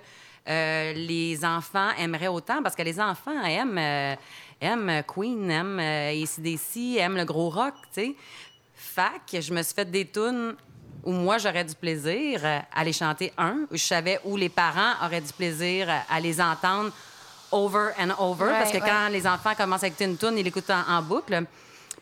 [0.50, 4.16] euh, les enfants aimeraient autant, parce que les enfants aiment, euh,
[4.62, 8.16] aiment Queen, aiment euh, AC/DC, aiment le gros rock, tu sais.
[8.76, 10.56] Fac, je me suis fait des tunes
[11.04, 12.42] où moi, j'aurais du plaisir
[12.74, 16.42] à les chanter, un, où je savais où les parents auraient du plaisir à les
[16.42, 16.92] entendre
[17.52, 18.84] over and over, Ouais, parce que ouais.
[18.86, 21.44] quand les enfants commencent à écouter une tune, ils l'écoutent en, en boucle.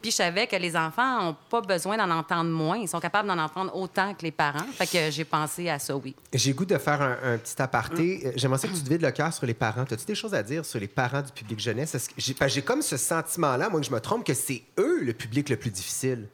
[0.02, 2.78] Puis je savais que les enfants n'ont pas besoin d'en entendre moins.
[2.78, 4.66] Ils sont capables d'en entendre autant que les parents.
[4.78, 6.16] Fait que j'ai pensé à ça, oui.
[6.32, 8.22] J'ai goût de faire un, un petit aparté.
[8.28, 9.82] Euh, J'aimerais ça que tu te vides le cœur sur les parents.
[9.82, 12.10] As-tu des choses à dire sur les parents du public jeunesse?
[12.18, 15.56] J'ai comme ce sentiment-là, moi, que je me trompe, que c'est eux le public le
[15.58, 16.28] plus difficile.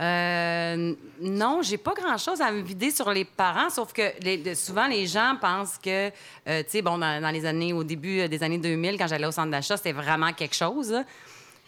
[0.00, 4.88] Euh, non, j'ai pas grand-chose à me vider sur les parents, sauf que les- souvent
[4.88, 6.08] les gens pensent que,
[6.48, 9.06] euh, tu sais, bon, dans, dans les années, au début euh, des années 2000, quand
[9.06, 10.94] j'allais au centre d'achat, c'était vraiment quelque chose.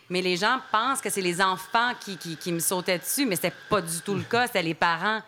[0.09, 3.35] Mais les gens pensent que c'est les enfants qui, qui, qui me sautaient dessus, mais
[3.37, 5.21] c'était pas du tout le cas, c'était les parents.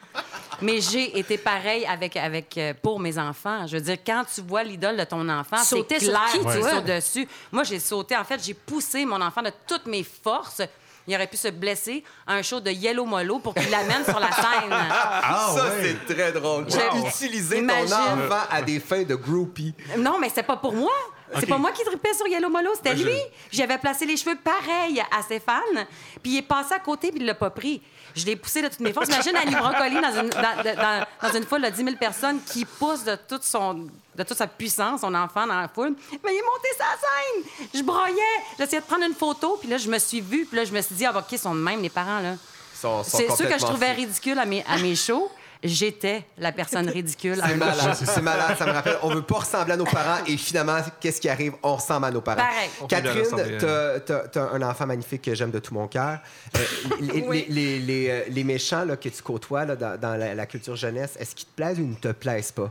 [0.63, 3.67] Mais j'ai été pareil avec, avec, pour mes enfants.
[3.67, 6.39] Je veux dire, quand tu vois l'idole de ton enfant, c'est Sautais sur clair qui,
[6.39, 6.71] tu toi?
[6.77, 7.29] sautes dessus.
[7.51, 8.17] Moi, j'ai sauté.
[8.17, 10.63] En fait, j'ai poussé mon enfant de toutes mes forces.
[11.09, 14.21] Il aurait pu se blesser à un show de Yellow Molo pour qu'il l'amène sur
[14.21, 14.71] la scène.
[14.71, 15.97] Ah, ça, ouais.
[16.07, 16.65] c'est très drôle.
[16.65, 17.07] Wow.
[17.09, 17.89] Utiliser Imagine.
[17.89, 19.75] ton enfant à des fins de groupie.
[19.97, 20.93] Non, mais c'est pas pour moi.
[21.35, 21.49] C'est Ok.
[21.49, 23.13] pas moi qui tripais sur Yellow Molo, c'était lui.
[23.53, 25.87] J'avais placé les cheveux pareils à Stéphane,
[26.23, 27.83] puis il est passé à côté, puis il l'a pas pris.
[28.17, 29.09] Je l'ai poussé de toutes mes forces.
[29.09, 33.05] Imagine Annie Brocoli dans une, dans- dans une foule de 10 000 personnes qui pousse
[33.05, 33.89] de toute, son,
[34.19, 35.95] de toute sa puissance son enfant dans la foule.
[36.25, 37.69] Mais il est monté sa scène!
[37.75, 38.15] Je broyais!
[38.59, 40.81] J'essayais de prendre une photo, puis là, je me suis vue, puis là, je me
[40.83, 42.35] suis dit, ah, OK, ils sont de même, les parents, là.
[42.75, 45.31] Sont- sont C'est ceux que je trouvais ridicules à mes, à mes shows.
[45.65, 47.41] J'étais la personne ridicule.
[47.43, 48.57] à C'est malade, c'est malade.
[48.57, 51.55] Ça me rappelle, on veut pas ressembler à nos parents et finalement, qu'est-ce qui arrive?
[51.65, 52.37] On ressemble à nos parents.
[52.43, 52.71] Pareil.
[52.89, 56.21] Catherine, t'as, t'as un enfant magnifique que j'aime de tout mon cœur.
[56.57, 56.61] Euh,
[57.01, 57.47] les, Oui.
[57.49, 60.47] les- les- les, euh, les méchants là, que tu côtoies là, dans, dans la, la
[60.47, 62.71] culture jeunesse, est-ce qu'ils te plaisent ou ils ne te plaisent pas?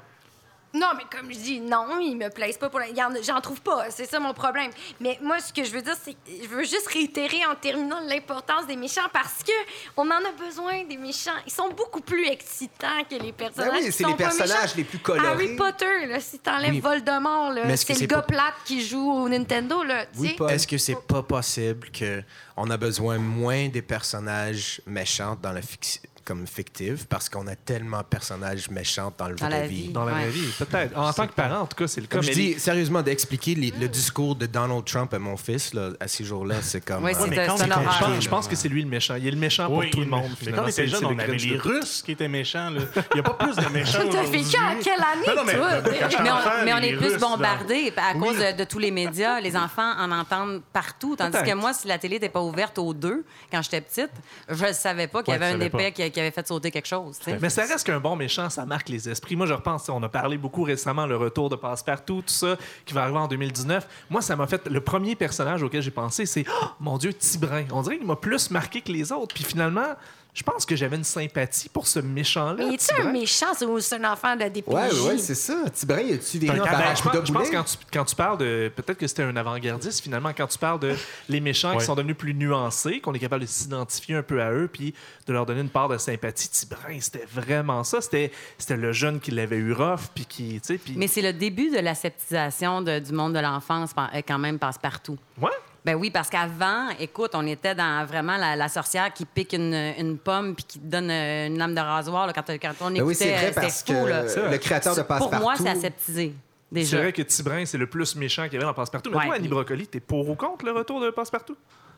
[0.80, 2.88] Non, mais comme je dis, non, ils me plaisent pas pour la...
[3.24, 4.72] J'en trouve pas, c'est ça mon problème.
[5.00, 8.68] Mais moi, ce que je veux dire, c'est je veux juste réitérer en terminant l'importance
[8.68, 9.52] des méchants parce que
[9.96, 11.32] on en a besoin des méchants.
[11.46, 13.72] Ils sont beaucoup plus excitants que les personnages.
[13.72, 14.74] Ben oui, qui c'est sont les pas personnages méchants.
[14.78, 15.28] les plus colorés.
[15.28, 16.80] Harry Potter, là, si t'enlèves Oui.
[16.80, 20.36] Voldemort, c'est le gars pas- plate qui joue au Nintendo, là, Oui.
[20.50, 22.22] Est-ce que c'est pas possible que
[22.56, 27.56] on a besoin moins des personnages méchants dans la fic- comme fictive parce qu'on a
[27.56, 29.84] tellement de personnages méchants dans le Dans vraie la vie.
[29.84, 29.90] vie.
[29.94, 30.30] Dans la vraie Ouais.
[30.30, 30.98] vie, peut-être.
[30.98, 32.18] En tant que parent, en tout cas, c'est le cas.
[32.18, 35.92] Comme je dis, sérieusement, d'expliquer les- le discours de Donald Trump à mon fils là,
[36.02, 37.06] à ces jours-là, c'est comme.
[37.06, 38.84] Oui, euh, c'est mais quand c'est un il était je je pense que c'est lui
[38.84, 39.16] le méchant.
[39.16, 40.24] Il est le méchant pour Oui, tout le monde.
[40.54, 41.68] quand on C'est- était jeune, on avait les tout.
[41.70, 42.72] Russes qui étaient méchants.
[42.72, 42.82] là.
[42.96, 44.00] Il n'y a pas plus de méchants.
[44.30, 48.80] Vécu à quelle année, Non, non, mais, on, est plus bombardés à cause de, tous
[48.80, 49.40] les médias.
[49.40, 51.16] Les enfants en entendent partout.
[51.16, 54.12] Tandis que moi, si la télé n'était pas ouverte aux deux, quand j'étais petite,
[54.50, 56.88] je ne savais pas qu'il y avait un épais qui, qui avait fait sauter quelque
[56.88, 57.20] chose.
[57.40, 59.36] Mais ça reste qu'un bon méchant, ça marque les esprits.
[59.36, 62.96] Moi, je repense, on a parlé beaucoup récemment, le retour de Passepartout, tout ça, qui
[62.96, 63.88] va arriver en 2019.
[64.10, 64.66] Moi, ça m'a fait.
[64.66, 67.66] Le premier personnage auquel j'ai pensé, c'est Oh, mon Dieu, Tibrin.
[67.72, 69.36] On dirait qu'il m'a plus marqué que les autres.
[69.36, 69.96] Puis finalement,
[70.38, 72.63] je pense que j'avais une sympathie pour ce méchant-là.
[72.67, 74.67] Mais es-tu un méchant ou c'est un enfant de DPJ?
[74.71, 75.56] Ouais, ouais, c'est ça.
[75.73, 78.71] Tibrin, Non, par ben, un je pense, je pense quand tu, quand tu parles de.
[78.76, 80.93] Peut-être que c'était un avant-gardiste, finalement, quand tu parles de
[81.28, 84.52] les méchants qui sont devenus plus nuancés, qu'on est capable de s'identifier un peu à
[84.52, 84.93] eux, puis
[85.26, 86.50] de leur donner une part de sympathie.
[86.50, 88.00] Tibrin, c'était vraiment ça.
[88.00, 90.62] C'était c'était le jeune qui l'avait eu rough, puis qui.
[90.62, 90.93] tu sais, Puis...
[90.97, 94.78] Mais c'est le début de l'aseptisation de- du monde de l'enfance, euh, quand même, passe
[94.78, 95.17] partout.
[95.41, 95.50] Ouais.
[95.88, 99.73] Ben oui, parce qu'avant, écoute, on était dans vraiment la, la sorcière qui pique une,
[99.97, 102.93] une pomme puis qui te donne euh, une lame de rasoir là, quand, quand on
[102.93, 103.00] écoutait.
[103.00, 104.52] Ben oui, c'est vrai euh, parce que là.
[104.52, 105.63] le créateur de Pour moi, Passepartout.
[105.63, 106.34] c'est aseptisé.
[106.76, 109.10] C'est vrai que Tibrin, c'est le plus méchant qu'il y avait dans Passepartout.
[109.12, 109.26] Mais Ouais.
[109.28, 111.56] toi, Annie Brocoli, t'es pour ou contre le retour de Passepartout?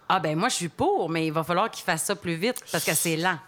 [0.08, 2.64] Ah, ben moi, je suis pour, mais il va falloir qu'il fasse ça plus vite
[2.72, 3.40] parce que c'est lent.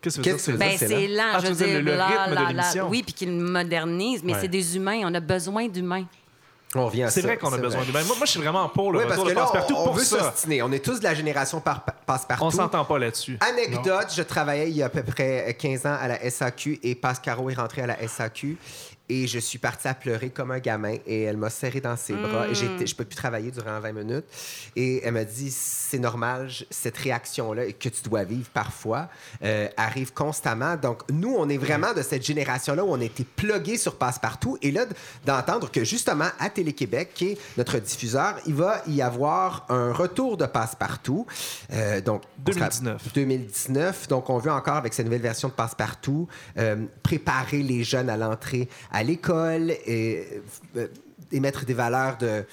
[0.00, 0.70] Qu'est-ce que Qu'est-ce tu veux que dire?
[0.70, 1.16] Ben, c'est c'est lent?
[1.24, 1.30] lent.
[1.34, 2.88] Ah, je tu veux dire, dire, le là, rythme de l'émission.
[2.88, 4.38] Oui, puis qu'il le modernise, mais Ouais.
[4.40, 5.00] c'est des humains.
[5.04, 6.04] On a besoin d'humains.
[6.74, 7.90] On revient à C'est vrai qu'on a besoin de.
[7.90, 9.80] Moi, moi, je suis vraiment pour le Oui, parce retour que de là, Passepartout on,
[9.80, 10.18] on pour veut ça.
[10.32, 10.62] s'ostiner.
[10.62, 12.44] On est tous de la génération par, Passepartout.
[12.44, 13.38] On s'entend pas là-dessus.
[13.40, 16.94] Anecdote, je travaillais il y a à peu près 15 ans à la SAQ et
[16.94, 18.58] Pascaro est rentré à la SAQ
[19.08, 22.14] et je suis partie à pleurer comme un gamin et elle m'a serré dans ses
[22.14, 24.24] bras et je peux plus travailler durant 20 minutes
[24.76, 29.08] et elle m'a dit c'est normal cette réaction là que tu dois vivre parfois
[29.42, 33.24] euh, arrive constamment donc nous on est vraiment de cette génération là où on été
[33.24, 34.84] plugués sur Passepartout et là
[35.24, 40.36] d'entendre que justement à Télé-Québec qui est notre diffuseur il va y avoir un retour
[40.36, 41.26] de Passepartout
[41.72, 43.12] Euh, donc on sera- 2019.
[43.14, 44.08] 2019.
[44.08, 48.16] Donc, on veut encore, avec cette nouvelle version de Passepartout, euh, préparer les jeunes à
[48.16, 50.24] l'entrée à l'école et
[50.76, 50.88] euh,
[51.32, 52.44] émettre des valeurs de,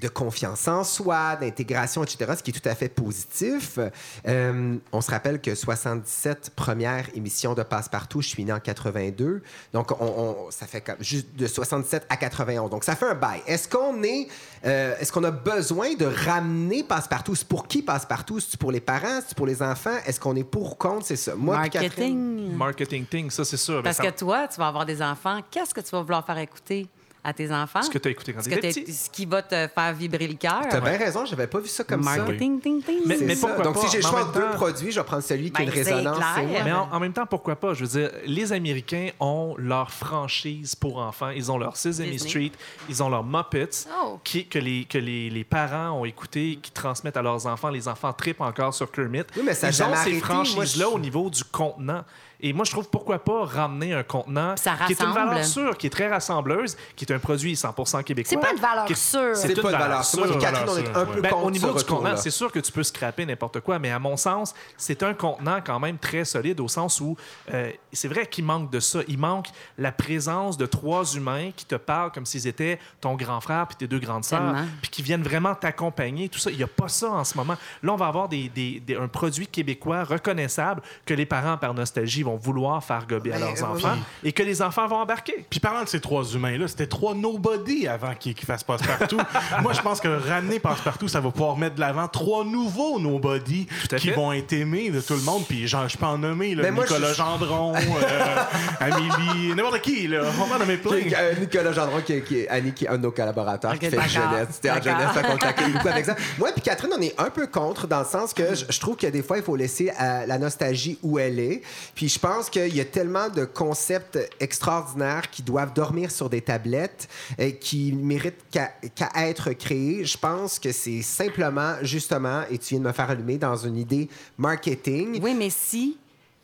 [0.00, 3.78] de confiance en soi, d'intégration, etc., ce qui est tout à fait positif.
[4.26, 9.42] Euh, on se rappelle que 77 premières émissions de Passepartout, je suis né en 82.
[9.72, 12.70] Donc, on, on- ça fait comme juste de 77 à 91.
[12.70, 13.42] Donc, ça fait un bail.
[13.46, 14.26] Est-ce qu'on est,
[14.64, 17.34] euh, est-ce qu'on a besoin de ramener Passepartout?
[17.34, 18.40] C'est pour qui Passepartout?
[18.40, 19.20] C'est pour les parents?
[19.26, 19.96] C'est pour les enfants?
[20.06, 21.06] Est-ce qu'on est pour ou contre?
[21.06, 21.34] C'est ça.
[21.36, 22.56] Moi, puis Catherine- Marketing.
[22.56, 23.76] Marketing thing, ça, c'est sûr.
[23.76, 25.40] Ben, Parce ça- que toi, tu vas avoir des enfants.
[25.50, 26.86] Qu'est-ce que tu vas vouloir faire écouter?
[27.26, 27.82] À tes enfants?
[27.82, 28.92] Ce que t'as écouté quand que t'es- petit.
[28.92, 30.62] ce qui va te faire vibrer le cœur.
[30.70, 32.16] T'as bien raison, j'avais pas vu ça comme ça.
[32.16, 33.00] Marketing, ting, ting.
[33.04, 33.46] Mais- mais ça.
[33.48, 33.80] pourquoi Donc, pas?
[33.80, 35.74] si j'ai le choix entre deux produits, je vais prendre celui qui a une Ben,
[35.74, 36.18] résonance.
[36.18, 36.62] clair.
[36.64, 37.74] Mais en, en même temps, pourquoi pas?
[37.74, 41.30] Je veux dire, les Américains ont leur franchise pour enfants.
[41.30, 42.28] Ils ont leur Sesame Disney.
[42.30, 42.52] Street,
[42.88, 44.18] ils ont leur Muppets, Oh.
[44.22, 47.70] qui, que, les, que les, les parents ont écouté, qui transmettent à leurs enfants.
[47.70, 49.22] Les enfants tripent encore sur Kermit.
[49.36, 52.04] Oui, mais ça Ils ont ces franchises-là au niveau du contenant.
[52.40, 55.76] Et moi, je trouve pourquoi pas ramener un contenant Ça qui est une valeur sûre,
[55.78, 58.30] qui est très rassembleuse, qui est un produit 100% québécois.
[58.30, 59.34] C'est pas une valeur sûre.
[59.36, 60.04] C'est une pas de valeur.
[60.04, 60.26] sûre.
[60.26, 62.30] Moi, Catherine, on est un sûre, peu Ben, contre au niveau ce du contenant, c'est
[62.30, 65.80] sûr que tu peux scraper n'importe quoi, mais à mon sens, c'est un contenant quand
[65.80, 67.16] même très solide au sens où
[67.52, 69.00] euh, c'est vrai qu'il manque de ça.
[69.08, 73.40] Il manque la présence de trois humains qui te parlent comme s'ils étaient ton grand
[73.40, 76.28] frère puis tes deux grandes sœurs, puis qui viennent vraiment t'accompagner.
[76.28, 77.56] Tout ça, il n'y a pas ça en ce moment.
[77.82, 81.72] Là, on va avoir des, des- des- un produit québécois reconnaissable que les parents, par
[81.74, 84.96] nostalgie, vont vouloir faire gober à Ben, leurs euh, enfants et que les enfants vont
[84.96, 85.44] embarquer.
[85.50, 89.18] Puis parlant de ces trois humains-là, c'était trois nobody avant qu'ils qu'ils fassent passe-partout.
[89.62, 93.66] Moi, je pense que ramener passe-partout, ça va pouvoir mettre de l'avant trois nouveaux nobody
[93.88, 94.12] qui fait.
[94.12, 95.44] vont être aimés de tout le monde.
[95.48, 97.80] Puis genre, je peux en nommer là, Ben, moi, Nicolas je- Gendron, euh,
[98.80, 100.06] Amélie, n'importe qui.
[100.08, 100.22] Là.
[100.38, 101.00] On va en nommer plein.
[101.00, 103.78] Qui- euh, Nicolas Gendron, qui, qui est Annie, qui est un de nos collaborateurs, Ok,
[103.78, 104.48] qui fait jeunesse.
[104.52, 106.14] C'était en jeunesse, qu'on t'accueille beaucoup avec ça.
[106.38, 108.96] Moi puis Catherine, on est un peu contre dans le sens que je, je trouve
[108.96, 111.62] que des fois, il faut laisser euh, la nostalgie où elle est.
[111.94, 116.40] Puis je pense qu'il y a tellement de concepts extraordinaires qui doivent dormir sur des
[116.40, 118.72] tablettes et qui méritent qu'à
[119.16, 120.02] être créés.
[120.02, 123.76] Je pense que c'est simplement, justement, et tu viens de me faire allumer dans une
[123.76, 125.20] idée marketing.
[125.22, 125.98] Oui, mais si,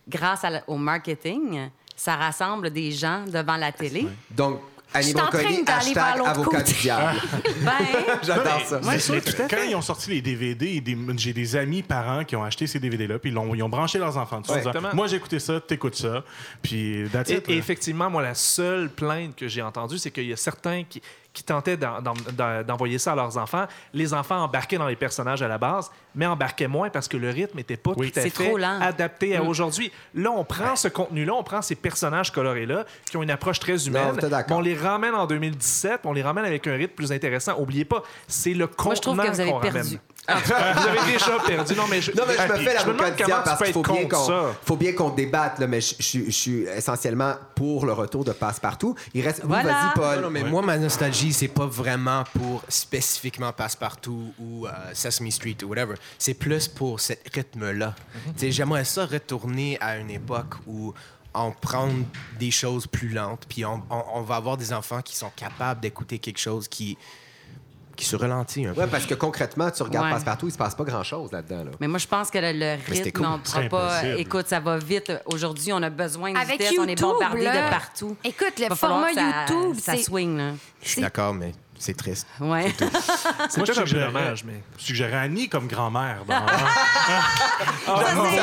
[0.07, 4.61] grâce à au marketing, ça rassemble des gens devant la télé, Donc,
[4.95, 7.21] Annie Brocoli, hashtag l'autre avocat du diable.
[7.65, 7.73] ben,
[8.23, 8.81] J'adore ça.
[8.85, 10.83] Mais c'est- quand ils ont sorti les DVD,
[11.17, 14.41] j'ai des amis parents qui ont acheté ces DVD-là, puis ils, ont branché leurs enfants
[14.41, 14.53] dessus.
[14.53, 14.91] en Exactement.
[14.95, 16.25] Moi, j'ai écouté ça, t'écoutes ça.
[16.63, 20.27] Puis, that's Et, it, et effectivement, moi, la seule plainte que j'ai entendue, c'est qu'il
[20.27, 21.03] y a certains qui,
[21.33, 23.65] qui tentaient d'en- d'en- d'en- d'envoyer ça à leurs enfants.
[23.95, 27.31] Les enfants embarquaient dans les personnages à la base, mais embarquaient moins parce que le
[27.31, 28.13] rythme n'était pas Oui.
[28.13, 28.29] tout à fait
[28.83, 29.91] adapté à aujourd'hui.
[30.15, 33.87] Là, on prend ce contenu-là, on prend ces personnages colorés-là qui ont une approche très
[33.87, 34.19] humaine,
[34.51, 37.59] on les ramène en 2017, on les ramène avec un rythme plus intéressant.
[37.59, 39.99] Oubliez pas, c'est le contenant Moi, avez qu'on ramène.
[40.27, 40.43] Perdu.
[40.47, 41.75] vous avez déjà perdu.
[41.75, 43.75] Non, mais je, Non, mais je Ah, me fais l'avocat du diable parce peux qu'il
[43.75, 47.87] faut bien qu'on faut bien qu'on débatte, là, mais je, je- je suis essentiellement pour
[47.87, 48.95] le retour de Passepartout.
[49.15, 49.41] Il reste...
[49.43, 49.73] Oui, Voilà.
[49.73, 50.17] vas-y, Paul.
[50.17, 55.31] Non, non, mais moi, ma nostalgie, c'est pas vraiment pour spécifiquement Passepartout ou euh, Sesame
[55.31, 55.95] Street ou whatever.
[56.19, 57.95] C'est plus pour ce rythme-là.
[58.25, 60.93] Tu sais, J'aimerais ça retourner à une époque où
[61.35, 61.89] on prend
[62.39, 65.81] des choses plus lentes, puis on, on- on va avoir des enfants qui sont capables
[65.81, 66.99] d'écouter quelque chose qui,
[67.97, 68.81] qui se ralentit un peu.
[68.81, 70.13] Ouais, parce que concrètement, tu regardes Ouais.
[70.13, 71.65] Passepartout, il se passe pas grand-chose là-dedans.
[71.65, 71.71] Là.
[71.81, 73.27] Mais moi, je pense que le, le c'était rythme, cool.
[73.27, 73.97] on ne C'est pourra pas.
[73.99, 74.21] impossible.
[74.21, 75.13] Écoute, ça va vite.
[75.27, 76.79] Aujourd'hui, on a besoin de Avec vitesse.
[76.79, 77.65] on est bombardé là.
[77.67, 78.17] de partout.
[78.25, 80.51] Écoute, le format ça- YouTube, ça c'est- swing, là.
[80.83, 81.53] Je suis d'accord, mais
[81.83, 82.27] c'est triste.
[82.41, 82.73] Ouais.
[82.79, 82.87] C'est
[83.59, 84.63] Moi, je peut-être un peu suggérerais- dommage, mais.
[84.79, 86.19] je suggérerais Annie comme grand-mère.
[86.27, 86.47] dans-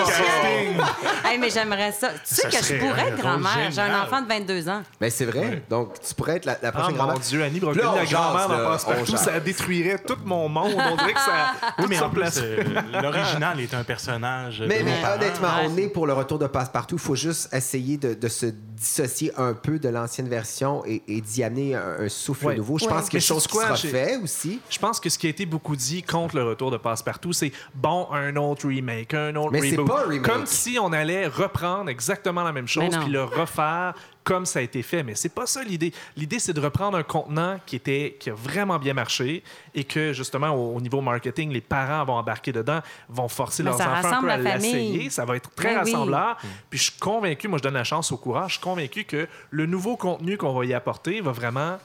[0.06, 1.30] c'est.
[1.30, 2.10] Hey, mais j'aimerais ça.
[2.10, 3.71] Tu sais Ça que je pourrais être grand-mère.
[3.71, 4.82] J'ai un enfant de 22 ans.
[4.99, 5.63] Mais c'est vrai.
[5.69, 7.19] Donc, tu pourrais être la, la Ah prochaine mon grand-mère.
[7.19, 10.73] Dieu, Annie Brocoli, la grand-mère dans Passepartout, ça détruirait tout mon monde.
[10.78, 11.54] On dirait que ça.
[11.80, 12.39] Oui, mais tout en place.
[12.41, 12.63] euh,
[13.02, 14.63] l'original est un personnage.
[14.67, 14.82] Mais,
[15.15, 16.95] honnêtement, on est pour le retour de Passepartout.
[16.95, 18.47] Il faut juste essayer de, de se
[18.79, 22.55] dissocier un peu de l'ancienne version et, et d'y amener un, un souffle Ouais.
[22.55, 22.77] nouveau.
[22.77, 22.91] Je Ouais.
[22.91, 24.61] pense que quelque chose qui sera fait aussi.
[24.69, 27.51] Je pense que ce qui a été beaucoup dit contre le retour de Passepartout, c'est
[27.75, 29.87] bon, un autre remake, un autre Mais c'est reboot.
[29.87, 30.21] pas un remake.
[30.31, 33.93] Comme si on allait reprendre exactement la même chose puis le refaire
[34.29, 35.01] comme ça a été fait.
[35.01, 35.91] Mais c'est pas ça l'idée.
[36.15, 40.13] L'idée, c'est de reprendre un contenant qui, était, qui a vraiment bien marché et que,
[40.13, 43.85] justement, au, au niveau marketing, les parents vont embarquer dedans, vont forcer Mais leurs ça
[43.89, 45.09] enfants un rassemble peu à l'essayer.
[45.09, 45.91] Ça va être très Ben oui.
[45.93, 46.37] rassembleur.
[46.69, 49.27] Puis je suis convaincu, moi je donne la chance au courage, je suis convaincu que
[49.49, 51.79] le nouveau contenu qu'on va y apporter va vraiment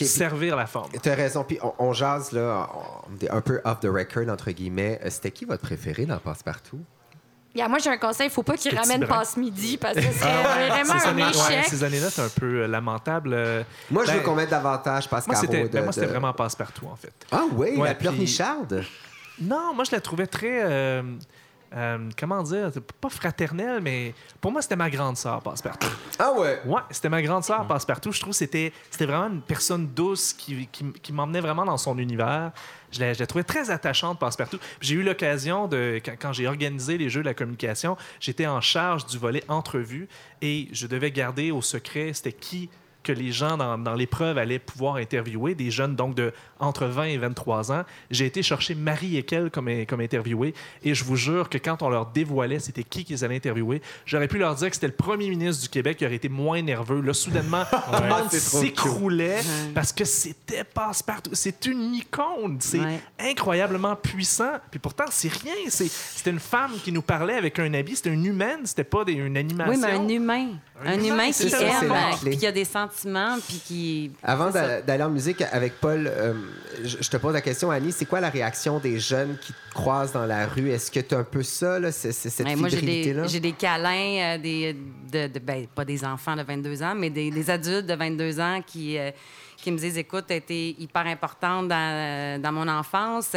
[0.00, 0.90] servir la forme.
[1.02, 1.44] T'as raison.
[1.44, 2.68] Puis on, on jase, là,
[3.08, 5.00] on est un peu off the record, entre guillemets.
[5.04, 6.80] Euh, C'était qui votre préféré dans Passepartout?
[7.54, 8.28] Yeah, moi, j'ai un conseil.
[8.28, 9.18] Il faut pas qu'il Petit ramène brin.
[9.18, 11.64] passe-midi parce que ce serait vraiment Ces un années- ouais, échec.
[11.68, 13.32] ces années-là, c'est un peu euh, lamentable.
[13.34, 16.12] euh, Moi, je ben, veux qu'on mette davantage Moi, Pascal c'était ben, moi, c'était de-
[16.12, 17.12] vraiment passe-partout, en fait.
[17.32, 18.84] Ah oui, Ouais, la puis- pleurnicharde.
[19.40, 20.60] Non, moi, je la trouvais très.
[20.62, 21.02] euh,
[21.74, 22.70] euh, comment dire?
[23.00, 25.88] Pas fraternelle, mais pour moi, c'était ma grande sœur, passe-partout.
[26.18, 26.60] Ah ouais?
[26.64, 28.12] Ouais, c'était ma grande sœur, passe-partout.
[28.12, 31.78] Je trouve que c'était c'était vraiment une personne douce qui, qui, qui m'emmenait vraiment dans
[31.78, 32.52] son univers.
[32.90, 34.58] Je la, je la trouvais très attachante, passe-partout.
[34.80, 36.00] J'ai eu l'occasion de.
[36.04, 40.08] Quand, quand j'ai organisé les jeux de la communication, j'étais en charge du volet entrevue
[40.42, 42.68] et je devais garder au secret c'était qui
[43.02, 47.04] que les gens dans, dans l'épreuve allaient pouvoir interviewer, des jeunes donc de entre 20
[47.04, 47.84] et 23 ans.
[48.10, 51.88] J'ai été chercher Marie Ekel comme, comme interviewée et je vous jure que quand on
[51.88, 55.28] leur dévoilait c'était qui qu'ils allaient interviewer, j'aurais pu leur dire que c'était le premier
[55.30, 57.00] ministre du Québec qui aurait été moins nerveux.
[57.00, 59.40] Là, soudainement, tout le monde c'est trop s'écroulait
[59.74, 61.30] parce que c'était passe-partout.
[61.32, 62.58] C'est une icône.
[62.60, 63.00] C'est Ouais.
[63.18, 64.52] incroyablement puissant.
[64.70, 65.54] Puis pourtant, c'est rien.
[65.68, 67.96] C'est- C'était une femme qui nous parlait avec un habit.
[67.96, 68.60] C'était une humaine.
[68.64, 69.72] C'était pas des, une animation.
[69.72, 70.48] Oui, mais un humain.
[70.82, 72.89] Un Un, humain, qui aime, qui a des sentiments,
[73.46, 74.10] puis qui.
[74.22, 76.34] Avant d'aller en musique avec Paul, euh,
[76.84, 80.12] je te pose la question, Annie, c'est quoi la réaction des jeunes qui te croisent
[80.12, 80.70] dans la rue?
[80.70, 83.52] Est-ce que tu as un peu ça, là, cette Ouais, moi, j'ai des, j'ai des
[83.52, 84.74] câlins, euh, des,
[85.12, 88.40] de, de- ben, pas des enfants de 22 ans, mais des, des adultes de 22
[88.40, 89.10] ans qui, euh,
[89.56, 93.34] qui me disent Écoute, tu été hyper importante dans, dans mon enfance.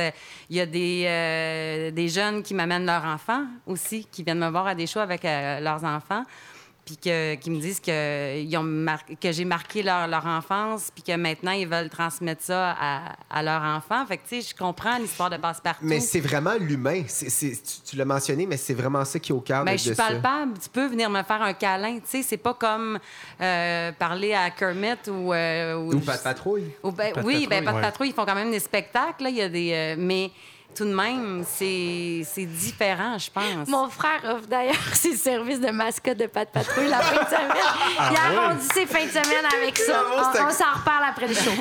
[0.50, 4.50] Il y a des, euh, des jeunes qui m'amènent leurs enfants aussi, qui viennent me
[4.50, 6.24] voir à des shows avec euh, leurs enfants.
[6.86, 10.90] Puis que, qui me disent que, ils ont mar- que j'ai marqué leur, leur enfance,
[10.94, 14.06] puis que maintenant, ils veulent transmettre ça à, à leurs enfants.
[14.06, 15.86] Fait que, tu sais, je comprends l'histoire de Passe-Partout.
[15.86, 17.04] Mais c'est vraiment l'humain.
[17.08, 19.72] C'est- c'est- tu tu l'as mentionné, mais c'est vraiment ça qui est au cœur Ben,
[19.72, 20.08] de, je suis ça.
[20.08, 20.60] palpable.
[20.62, 21.96] Tu peux venir me faire un câlin.
[22.00, 23.00] Tu sais, c'est pas comme
[23.40, 25.34] euh, parler à Kermit ou.
[25.34, 26.70] euh, Ou pas de patrouille.
[26.84, 27.82] ou ben, Pat oui, ben, Patrouille, pas de ouais.
[27.82, 29.24] patrouille, ils font quand même des spectacles.
[29.24, 29.30] là.
[29.30, 30.32] Il y a des, euh, mais
[30.76, 33.68] tout de même, c'est c'est différent, je pense.
[33.68, 37.52] Mon frère offre d'ailleurs ses services de mascotte de Pat Patrouille la fin de semaine.
[38.12, 40.04] Il a arrondi ses fins de semaine avec ça.
[40.16, 41.52] On, s'en reparle après le show.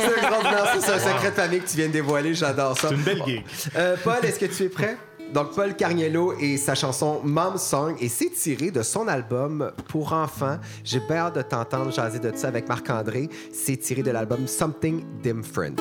[0.81, 2.35] C'est un secret de famille que tu viens de dévoiler.
[2.35, 2.88] J'adore ça.
[2.88, 3.44] C'est une belle gig.
[3.77, 4.96] Euh, Paul, est-ce que tu es prêt?
[5.33, 10.12] Donc, Paul Carniello et sa chanson Mom Song, et c'est tiré de son album pour
[10.12, 10.59] enfants.
[10.85, 13.31] J'ai bien hâte de t'entendre jaser de ça avec Marc-André.
[13.51, 15.81] C'est tiré de l'album Something Different.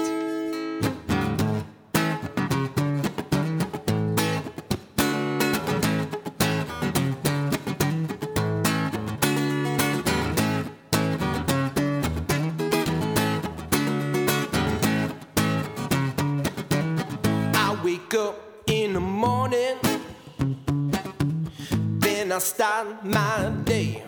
[22.56, 24.04] start my day.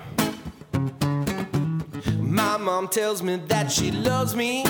[2.20, 4.66] My mom tells me that she loves me.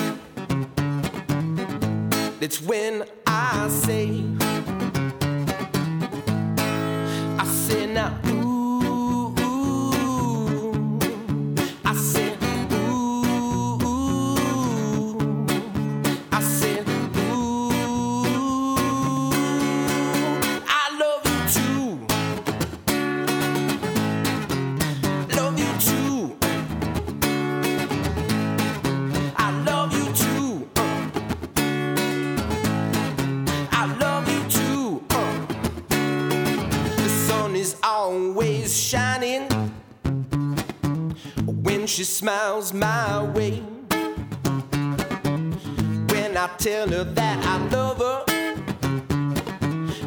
[2.39, 4.23] It's when I say,
[7.39, 8.42] I say now.
[37.63, 39.47] Is always shining
[41.63, 43.53] when she smiles my way.
[46.11, 48.19] When I tell her that I love her,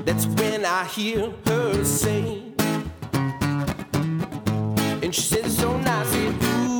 [0.04, 2.42] that's when I hear her say.
[5.02, 6.75] And she said so nice, and ooh,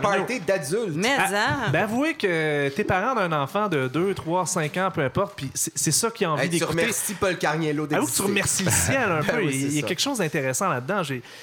[0.00, 0.94] party d'adultes.
[0.96, 1.70] Mais Ah, hein.
[1.72, 5.50] ben avouez que t'es parent d'un enfant de 2, 3, 5 ans, peu importe, puis
[5.54, 6.80] c'est c'est ça qui a envie Hey, tu d'écouter.
[6.80, 8.22] remercies Paul Carniello Avoue que tu d'exister.
[8.22, 9.38] remercies le ciel un Ben peu.
[9.44, 9.86] oui, il, y a ça.
[9.88, 11.02] quelque chose d'intéressant là-dedans.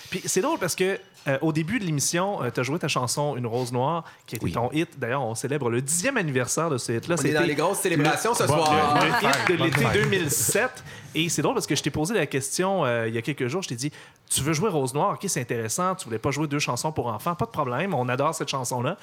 [0.09, 0.97] Puis c'est drôle parce que
[1.27, 4.45] euh, au début de l'émission, tu as joué ta chanson Une rose noire, qui était
[4.45, 4.51] Oui.
[4.53, 4.97] ton hit.
[4.97, 7.15] D'ailleurs, on célèbre le dixième anniversaire de ce hit-là.
[7.19, 8.99] On est dans les grosses célébrations ce soir.
[9.03, 9.93] le hit de l'été fête.
[9.93, 10.83] 2007.
[11.15, 13.47] Et c'est drôle parce que je t'ai posé la question euh, il y a quelques
[13.47, 13.61] jours.
[13.63, 13.91] Je t'ai dit
[14.29, 15.13] Tu veux jouer Rose Noire?
[15.13, 15.95] Ok, c'est intéressant.
[15.95, 17.33] Tu voulais pas jouer deux chansons pour enfants?
[17.35, 17.93] Pas de problème.
[17.93, 18.97] On adore cette chanson-là.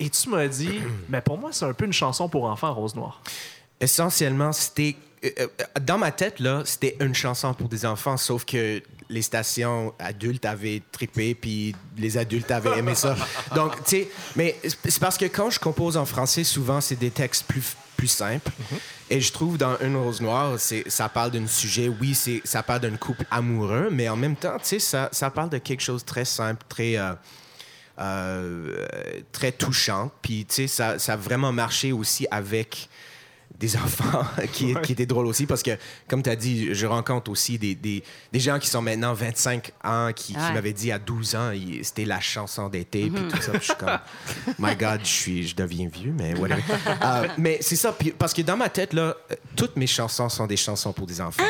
[0.00, 2.94] Et tu m'as dit Mais pour moi, c'est un peu une chanson pour enfants, Rose
[2.96, 3.20] Noire.
[3.80, 4.96] Essentiellement, c'était.
[5.24, 5.46] euh, euh,
[5.80, 10.44] dans ma tête, là, c'était une chanson pour des enfants, sauf que les stations adultes
[10.44, 13.16] avaient trippé, puis les adultes avaient aimé ça.
[13.54, 17.10] Donc, tu sais, mais c'est parce que quand je compose en français, souvent, c'est des
[17.10, 18.50] textes plus, plus simples.
[19.08, 22.62] Et je trouve dans Une rose noire, c'est- ça parle d'un sujet, oui, c'est- ça
[22.62, 25.80] parle d'un couple amoureux, mais en même temps, tu sais, ça, ça parle de quelque
[25.82, 26.98] chose de très simple, très.
[26.98, 27.14] euh,
[28.00, 28.86] euh,
[29.32, 30.10] très touchant.
[30.22, 32.88] Puis, tu sais, ça, ça a vraiment marché aussi avec
[33.58, 35.72] des enfants qui, qui étaient drôles aussi parce que,
[36.08, 39.72] comme tu as dit, je rencontre aussi des, des, des gens qui sont maintenant 25
[39.84, 41.50] ans qui, m'avaient dit à 12 ans,
[41.82, 43.52] c'était la chanson d'été, puis tout ça.
[43.52, 43.98] Puis je suis comme,
[44.58, 46.62] my God, je, suis, je deviens vieux, mais whatever.
[47.08, 49.16] Euh, mais c'est ça, puis- parce que dans ma tête, là,
[49.56, 51.42] toutes mes chansons sont des chansons pour des enfants.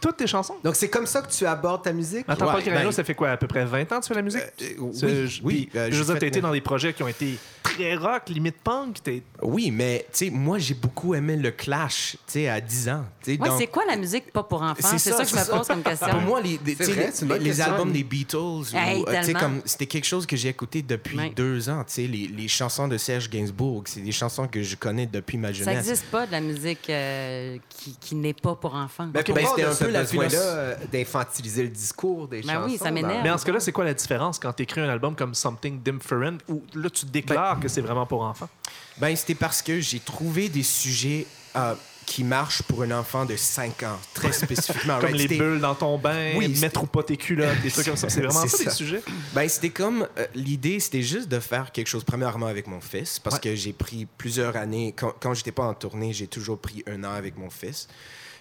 [0.00, 2.24] Toutes tes chansons Donc, c'est comme ça que tu abordes ta musique?
[2.26, 4.08] Attends, Ouais, Paul Carreno, ben- ça fait quoi, à peu près 20 ans que tu
[4.08, 4.40] fais la musique?
[4.40, 6.52] Euh, euh, oui, je- oui, puis, euh, je j'ai veux dire, fait t'as été dans
[6.52, 9.02] des projets qui ont été très rock, limite punk.
[9.02, 12.88] t'es- Oui, mais tu sais, moi, j'ai beaucoup aimé le Clash, tu sais, à 10
[12.88, 13.04] ans.
[13.26, 14.88] Ouais, donc- c'est quoi la musique pas pour enfants?
[14.96, 16.08] C'est ça, que je me pose comme question.
[16.08, 18.38] Pour moi, les, vrai, albums des Beatles,
[18.74, 19.22] Hey, euh,
[19.64, 21.30] c'était quelque chose que j'ai écouté depuis Ouais.
[21.36, 21.84] deux ans.
[21.86, 25.36] Tu sais, les, les chansons de Serge Gainsbourg, c'est des chansons que je connais depuis
[25.38, 25.74] ma Ça jeunesse.
[25.86, 29.06] n'existe pas de la musique euh, qui, qui n'est pas pour enfants.
[29.06, 30.36] Ben, pourquoi c'était un peu la philosophie.
[30.40, 32.70] euh, d'infantiliser le discours des Ben chansons?
[32.70, 33.16] oui, ça m'énerve.
[33.18, 35.34] dans- Mais en ce cas-là, c'est quoi la différence quand tu écris un album comme
[35.34, 38.48] Something Different où là, tu déclares que c'est vraiment pour enfants?
[38.98, 41.74] Ben, c'était parce que j'ai trouvé des sujets euh,
[42.06, 44.98] qui marchent pour un enfant de 5 ans, très spécifiquement.
[45.00, 45.28] Comme right?
[45.28, 48.08] les bulles dans ton bain, Oui, mettre ou pas tes culottes, des trucs comme ça.
[48.08, 48.70] C'est vraiment ça, ça.
[48.70, 49.02] sujets?
[49.32, 53.18] Ben, c'était comme euh, l'idée, c'était juste de faire quelque chose premièrement avec mon fils,
[53.20, 54.92] parce que j'ai pris plusieurs années.
[54.96, 57.86] Quand, quand j'étais pas en tournée, j'ai toujours pris un an avec mon fils.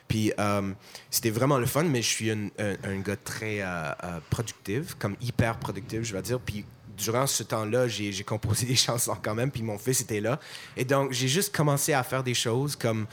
[0.07, 0.71] Puis euh,
[1.11, 3.91] c'était vraiment le fun, mais je suis un, un- un gars très euh,
[4.31, 6.39] productif, comme hyper productif, je vais dire.
[6.39, 6.65] Puis
[6.97, 10.39] durant ce temps-là, j'ai j'ai composé des chansons quand même, puis mon fils était là.
[10.75, 13.05] Et donc, j'ai juste commencé à faire des choses comme.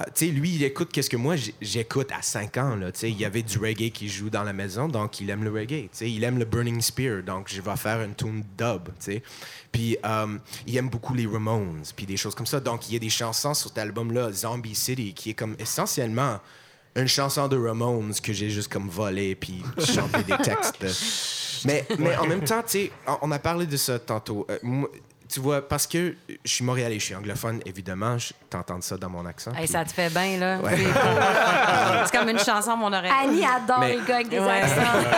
[0.00, 2.76] Euh, tu sais, lui, il écoute qu'est-ce que moi j'écoute à 5 ans.
[2.76, 5.30] Là, tu sais, il y avait du reggae qui joue dans la maison, donc il
[5.30, 5.82] aime le reggae.
[5.84, 8.84] tu sais, il aime le Burning Spear, donc je vais faire une tune dub.
[8.86, 9.22] tu sais.
[9.72, 12.60] Puis euh, il aime beaucoup les Ramones, puis des choses comme ça.
[12.60, 16.40] Donc il y a des chansons sur cet album-là, Zombie City, qui est comme essentiellement
[16.96, 20.84] une chanson de Ramones que j'ai juste comme volé puis chanté des textes.
[21.66, 24.46] Mais, mais en même temps, tu sais, on- on a parlé de ça tantôt.
[24.50, 24.88] Euh, moi,
[25.32, 26.14] tu vois, parce que
[26.44, 29.52] je suis montréalais, je suis anglophone, évidemment, je t'entends ça dans mon accent.
[29.54, 30.58] Hey, ça te fait bien, là.
[32.06, 33.10] C'est comme une chanson mon oreille.
[33.22, 34.62] Annie adore Mais- les gars avec des Ouais.
[34.62, 35.08] accents.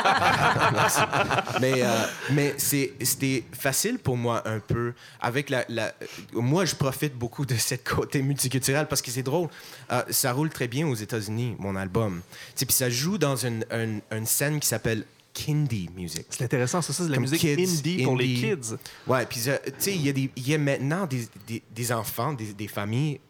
[1.60, 5.92] mais euh, mais c'était facile pour moi un peu avec la, la-
[6.32, 9.48] moi je profite beaucoup de cette côté multiculturel parce que c'est drôle
[9.92, 12.22] Euh, ça roule très bien aux États-Unis mon album
[12.56, 16.92] puis ça joue dans une, une, une scène qui s'appelle Kindy Music C'est intéressant, ça,
[16.92, 18.76] ça c'est de la musique kids, indie pour les kids.
[19.06, 22.52] Ouais, puis euh, tu sais, il y, y a maintenant des, des, des enfants, des,
[22.52, 23.20] des familles,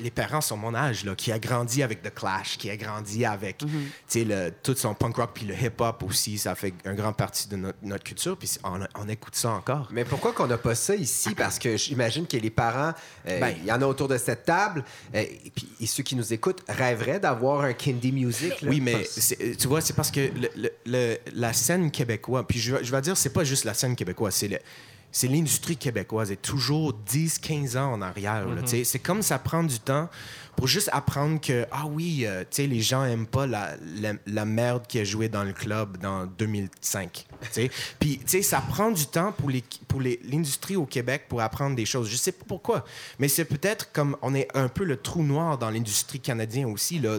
[0.00, 3.24] les parents sont mon âge, là, qui a grandi avec The Clash, qui a grandi
[3.24, 3.62] avec,
[4.14, 7.56] le- tout son punk rock, puis le hip-hop aussi, ça fait une grande partie de
[7.56, 9.88] notre, notre culture, puis on, on écoute ça encore.
[9.90, 11.34] Mais pourquoi qu'on n'a pas ça ici?
[11.36, 12.92] Parce que j'imagine que les parents,
[13.28, 13.54] euh, Ben.
[13.58, 14.84] il y en a autour de cette table,
[15.14, 18.60] euh, et, puis, et ceux qui nous écoutent rêveraient d'avoir un Kindy Music.
[18.62, 18.68] là.
[18.70, 22.58] Oui, mais c'est- tu vois, c'est parce que le- le- le- la scène québécoise, puis
[22.60, 24.58] je, vais- je vais dire, c'est pas juste la scène québécoise, c'est le-
[25.12, 28.46] c'est l'industrie québécoise est toujours 10-15 ans en arrière.
[28.66, 28.84] sais.
[28.84, 30.08] C'est comme ça prend du temps
[30.56, 34.86] pour juste apprendre que, ah oui, euh, les gens aiment pas la, la, la merde
[34.86, 37.10] qui a joué dans le club dans 2005.
[37.40, 37.70] tu sais.
[37.98, 41.86] Puis, ça prend du temps pour les- pour les- l'industrie au Québec pour apprendre des
[41.86, 42.08] choses.
[42.10, 42.84] Je sais pas pourquoi,
[43.18, 46.98] mais c'est peut-être comme on est un peu le trou noir dans l'industrie canadienne aussi.
[46.98, 47.18] Là.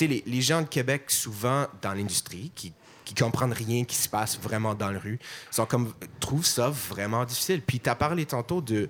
[0.00, 2.72] Les, les gens de Québec, souvent dans l'industrie, qui
[3.14, 5.18] qui comprennent rien qui se passe vraiment dans la rue,
[5.50, 7.62] sont comme trouvent ça vraiment difficile.
[7.62, 8.88] Puis tu as parlé tantôt de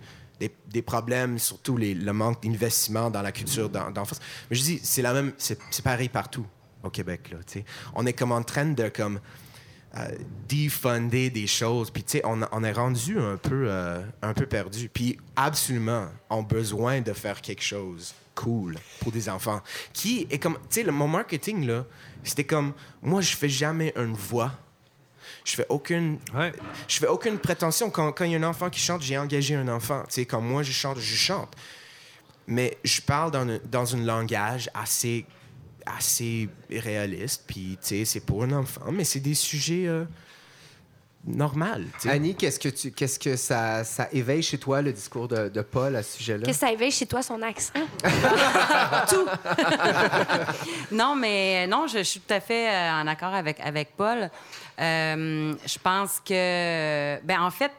[0.67, 4.19] des, problèmes, surtout le manque d'investissement dans la culture d'en- d'enfance.
[4.51, 6.45] Mais je dis, c'est la même, c'est pareil partout
[6.83, 7.39] au Québec là.
[7.95, 9.21] On est comme en train de comme
[9.97, 10.09] euh,
[10.49, 11.91] defunder des choses.
[11.91, 14.89] Puis, tu sais, on, on est rendu un peu, euh, un peu perdu.
[14.89, 19.61] Puis, absolument, ont besoin de faire quelque chose cool pour des enfants.
[19.93, 21.85] Qui est comme, tu sais, le- mon marketing, là,
[22.25, 24.53] c'était comme, moi, je fais jamais une voix.
[25.45, 26.53] Je fais aucune, Ouais.
[26.87, 27.91] je fais aucune prétention.
[27.91, 30.03] Quand il y a un enfant qui chante, j'ai engagé un enfant.
[30.09, 31.55] Tu sais, quand moi, je chante, je chante.
[32.47, 35.25] Mais je parle dans, un- dans langage assez,
[35.87, 37.45] assez réaliste.
[37.47, 40.05] Puis, tu sais, c'est pour un enfant, mais c'est des sujets euh,
[42.01, 42.11] sais.
[42.11, 45.61] Annie, qu'est-ce que, tu, qu'est-ce que ça, ça éveille chez toi, le discours de, de
[45.63, 46.47] Paul à ce sujet-là?
[46.47, 47.73] Que ça éveille chez toi son accent.
[50.91, 54.31] Non, mais non, je, je suis tout à fait euh, en accord avec, avec Paul.
[54.81, 57.73] Euh, je pense que, ben en fait,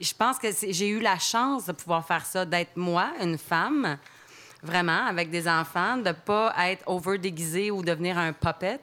[0.00, 3.38] je pense que c'est- j'ai eu la chance de pouvoir faire ça, d'être moi, une
[3.38, 3.98] femme,
[4.62, 8.80] vraiment, avec des enfants, de pas être over déguisée ou devenir un puppet,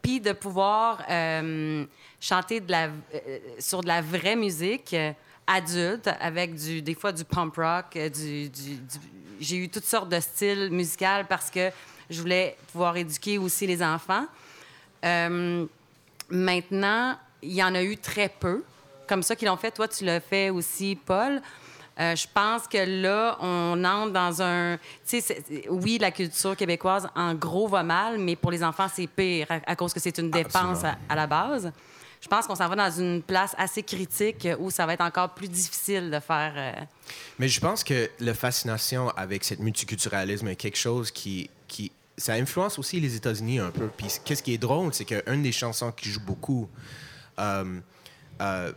[0.00, 1.84] puis de pouvoir euh,
[2.22, 5.12] chanter de la, euh, sur de la vraie musique euh,
[5.46, 8.98] adulte, avec du, des fois du pump rock, euh, du, du- du-
[9.40, 11.70] j'ai eu toutes sortes de styles musicaux parce que
[12.08, 14.24] je voulais pouvoir éduquer aussi les enfants.
[15.04, 15.66] Euh,
[16.30, 18.62] maintenant, il y en a eu très peu,
[19.08, 19.72] comme ça qu'ils l'ont fait.
[19.72, 21.42] Toi, tu l'as fait aussi, Paul.
[21.98, 24.78] Euh, je pense que là, on entre dans un...
[25.68, 29.72] Oui, la culture québécoise, en gros, va mal, mais pour les enfants, c'est pire à,
[29.72, 31.72] à cause que c'est une dépense à, à la base.
[32.22, 35.34] Je pense qu'on s'en va dans une place assez critique où ça va être encore
[35.34, 36.52] plus difficile de faire...
[36.56, 36.84] euh,
[37.40, 42.34] Mais je pense que la fascination avec ce multiculturalisme est quelque chose qui, qui ça
[42.34, 43.88] influence aussi les États-Unis un peu.
[43.88, 46.68] Puis qu'est-ce qui est drôle, c'est qu'une des chansons qui joue beaucoup
[47.40, 47.80] euh,
[48.40, 48.72] euh,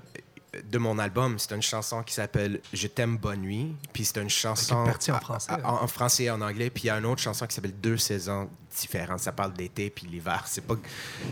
[0.64, 3.76] de mon album, c'est une chanson qui s'appelle Je t'aime bonne nuit.
[3.94, 5.52] Puis c'est une chanson Qui est partie en français.
[5.52, 6.70] à- à- en français et en anglais.
[6.70, 8.50] Puis il y a une autre chanson qui s'appelle Deux saisons
[8.80, 9.20] différentes.
[9.20, 10.44] Ça parle d'été puis l'hiver.
[10.48, 10.76] C'est pas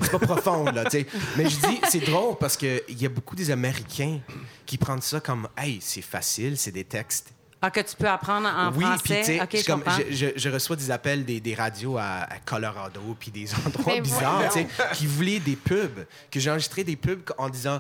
[0.02, 1.08] c'est pas profond là, tu sais.
[1.38, 4.20] Mais je dis c'est drôle parce que il y a beaucoup des Américains
[4.66, 7.32] qui prennent ça comme hey c'est facile, c'est des textes
[7.66, 9.20] Ah, que tu peux apprendre en oui, puis français?
[9.22, 11.98] tu sais, OK, je, je comme- je, je- je reçois des appels des, des radios
[11.98, 16.50] à, à Colorado, puis des endroits bizarres, tu sais, qui voulaient des pubs, que j'ai
[16.52, 17.80] enregistré des pubs en disant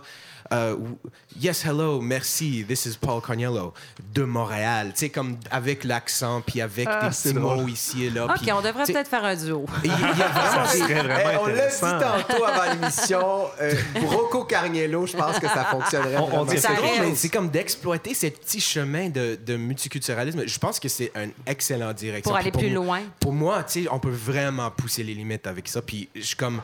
[0.51, 0.75] euh,
[1.39, 3.73] Yes, hello, merci, this is Paul Carniello
[4.13, 7.57] de Montréal, tu sais, comme avec l'accent, puis avec Ah, des petits drôle.
[7.61, 8.25] mots ici et là.
[8.25, 9.65] OK, puis, on devrait peut-être faire un duo.
[9.83, 13.45] Il y, y a vraiment Ça serait vraiment Eh, on l'a dit tantôt avant l'émission,
[13.61, 13.73] euh,
[14.05, 16.17] Rocco Carniello, je pense que ça fonctionnerait.
[16.17, 20.43] On- on dit- Ça C'est mais c'est comme d'exploiter ce petit chemin de, de multiculturalisme.
[20.45, 22.29] Je pense que c'est un excellent direction.
[22.29, 23.01] Pour aller Puis plus moi- loin.
[23.19, 25.81] Pour moi, tu sais, on peut vraiment pousser les limites avec ça.
[25.81, 26.61] Puis je suis comme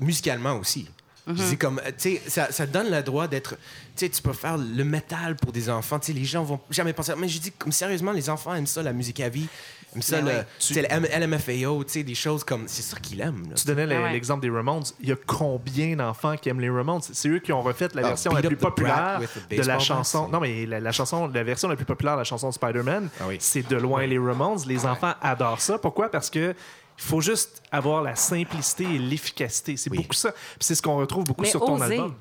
[0.00, 0.88] musicalement aussi.
[1.28, 1.48] Je Mm-hmm.
[1.50, 3.50] dis comme, tu sais, ça, ça donne le droit d'être,
[3.96, 5.98] tu sais, tu peux faire le métal pour des enfants.
[5.98, 7.12] Tu sais, les gens vont jamais penser.
[7.18, 9.46] Mais je dis comme sérieusement, les enfants aiment ça, la musique à vie,
[9.94, 12.98] aiment ça, Ben le, tu sais, le LMFAO, tu sais, des choses comme, c'est ça
[12.98, 13.48] qu'ils aiment.
[13.50, 13.54] là.
[13.56, 14.12] Tu donnais Ah ouais.
[14.12, 14.84] l'exemple des Ramones.
[15.00, 17.02] Il y a combien d'enfants qui aiment les Ramones?
[17.12, 19.20] C'est eux qui ont refait la Ah, version la plus populaire
[19.50, 20.28] de la chanson.
[20.28, 23.08] Non, mais la, la chanson, la version la plus populaire de la chanson de Spider-Man,
[23.20, 23.36] Ah oui.
[23.40, 24.60] c'est de loin les Ramones.
[24.66, 25.78] Les enfants adorent ça.
[25.78, 26.10] Pourquoi?
[26.10, 26.54] Parce que
[26.98, 29.76] il faut juste avoir la simplicité et l'efficacité.
[29.76, 29.98] C'est Oui.
[29.98, 30.32] beaucoup ça.
[30.32, 31.94] Puis c'est ce qu'on retrouve beaucoup Mais sur ton oser.
[31.94, 32.14] album.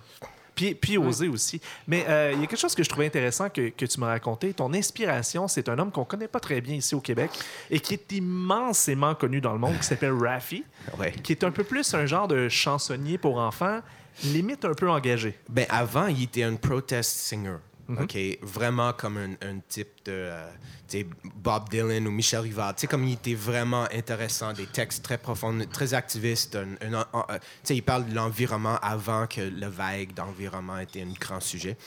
[0.54, 1.62] Puis, puis oser aussi.
[1.88, 4.08] Mais euh, il y a quelque chose que je trouvais intéressant que, que tu m'as
[4.08, 4.54] raconté.
[4.54, 7.30] Ton inspiration, c'est un homme qu'on connaît pas très bien ici au Québec
[7.70, 10.64] et qui est immensément connu dans le monde, qui s'appelle Raffi,
[10.98, 11.12] Ouais.
[11.12, 13.82] qui est un peu plus un genre de chansonnier pour enfants,
[14.24, 15.38] limite un peu engagé.
[15.48, 17.58] Ben, avant, il était un protest singer.
[17.90, 18.18] OK?
[18.42, 21.04] Vraiment comme un, type de euh,
[21.36, 22.76] Bob Dylan ou Michel Rivard.
[22.76, 26.56] Tu sais, comme il était vraiment intéressant, des textes très profonds, très activistes.
[26.56, 31.40] euh, tu sais, il parle de l'environnement avant que le vague d'environnement était un grand
[31.40, 31.78] sujet.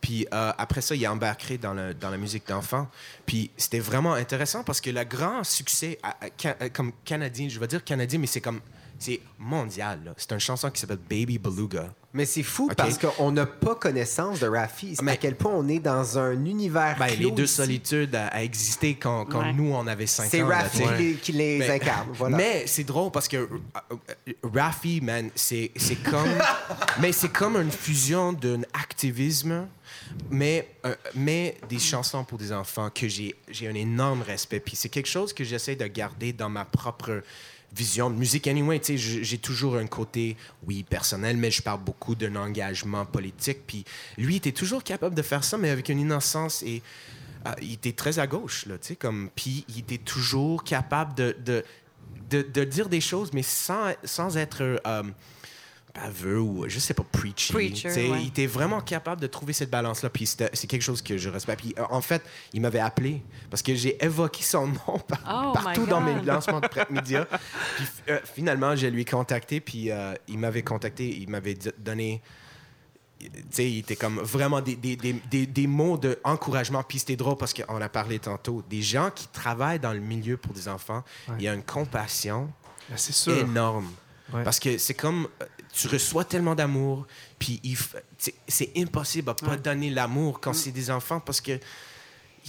[0.00, 2.88] Puis euh, après ça, il a embarqué dans, le- dans la musique d'enfant.
[3.26, 5.98] Puis c'était vraiment intéressant parce que le grand succès
[6.44, 8.60] euh, comme canadien, je vais dire canadien, mais c'est comme
[9.00, 10.14] c'est mondial.
[10.16, 11.92] C'est une chanson qui s'appelle Baby Beluga.
[12.12, 14.96] Mais c'est fou parce qu'on n'a pas connaissance de Raffi.
[14.96, 17.54] C'est Mais- à quel point on est dans un univers Ben, les clos deux ici.
[17.54, 19.52] solitudes a, a existé quand, quand Ouais.
[19.52, 20.28] nous, on avait 5 ans.
[20.72, 21.14] C'est sais.
[21.22, 22.08] qui les, les Mais- incarne.
[22.12, 22.36] Voilà.
[22.36, 23.48] Mais c'est drôle parce que euh,
[23.92, 26.28] euh, Raffi, man, c'est c'est comme.
[27.00, 29.66] mais c'est comme une fusion d'un activisme,
[30.30, 34.58] mais, euh, mais des chansons pour des enfants que j'ai j'ai un énorme respect.
[34.60, 37.22] Puis c'est quelque chose que j'essaie de garder dans ma propre
[37.74, 38.46] vision de musique.
[38.46, 43.66] Anyway, j'ai toujours un côté, oui, personnel, mais je parle beaucoup d'un engagement politique.
[43.66, 43.84] Puis
[44.18, 46.82] lui, il était toujours capable de faire ça, mais avec une innocence et.
[47.46, 49.30] euh, il était très à gauche, là, tu sais, comme...
[49.34, 51.64] Puis il était toujours capable de, de,
[52.28, 55.02] de, de dire des choses, mais sans, sans être euh,
[55.94, 57.52] baveux ou, je sais pas, preachy.
[57.52, 58.08] Preacher, tu sais.
[58.10, 58.22] ouais.
[58.22, 61.28] Il était vraiment capable de trouver cette balance-là, puis c'était- c'est quelque chose que je
[61.28, 61.60] respecte.
[61.62, 62.22] Puis euh, en fait,
[62.52, 65.20] il m'avait appelé parce que j'ai évoqué son nom par-
[65.54, 67.24] Oh my partout dans mes lancements de presse médias.
[67.76, 72.22] Puis euh, finalement, je lui ai contacté, puis euh, il m'avait contacté, il m'avait donné
[73.18, 76.82] tu sais, il était comme vraiment des, des, des, des, des mots d'encouragement.
[76.82, 78.62] Puis c'était drôle parce qu'on a parlé tantôt.
[78.70, 81.04] Des gens qui travaillent dans le milieu pour des enfants,
[81.36, 82.50] il y a une compassion
[82.88, 83.36] Ben, c'est sûr.
[83.36, 83.90] énorme.
[84.32, 84.42] Ouais.
[84.42, 85.28] Parce que c'est comme,
[85.72, 87.06] tu reçois tellement d'amour,
[87.38, 87.60] puis
[88.48, 91.58] c'est impossible à pas donner l'amour quand c'est des enfants parce que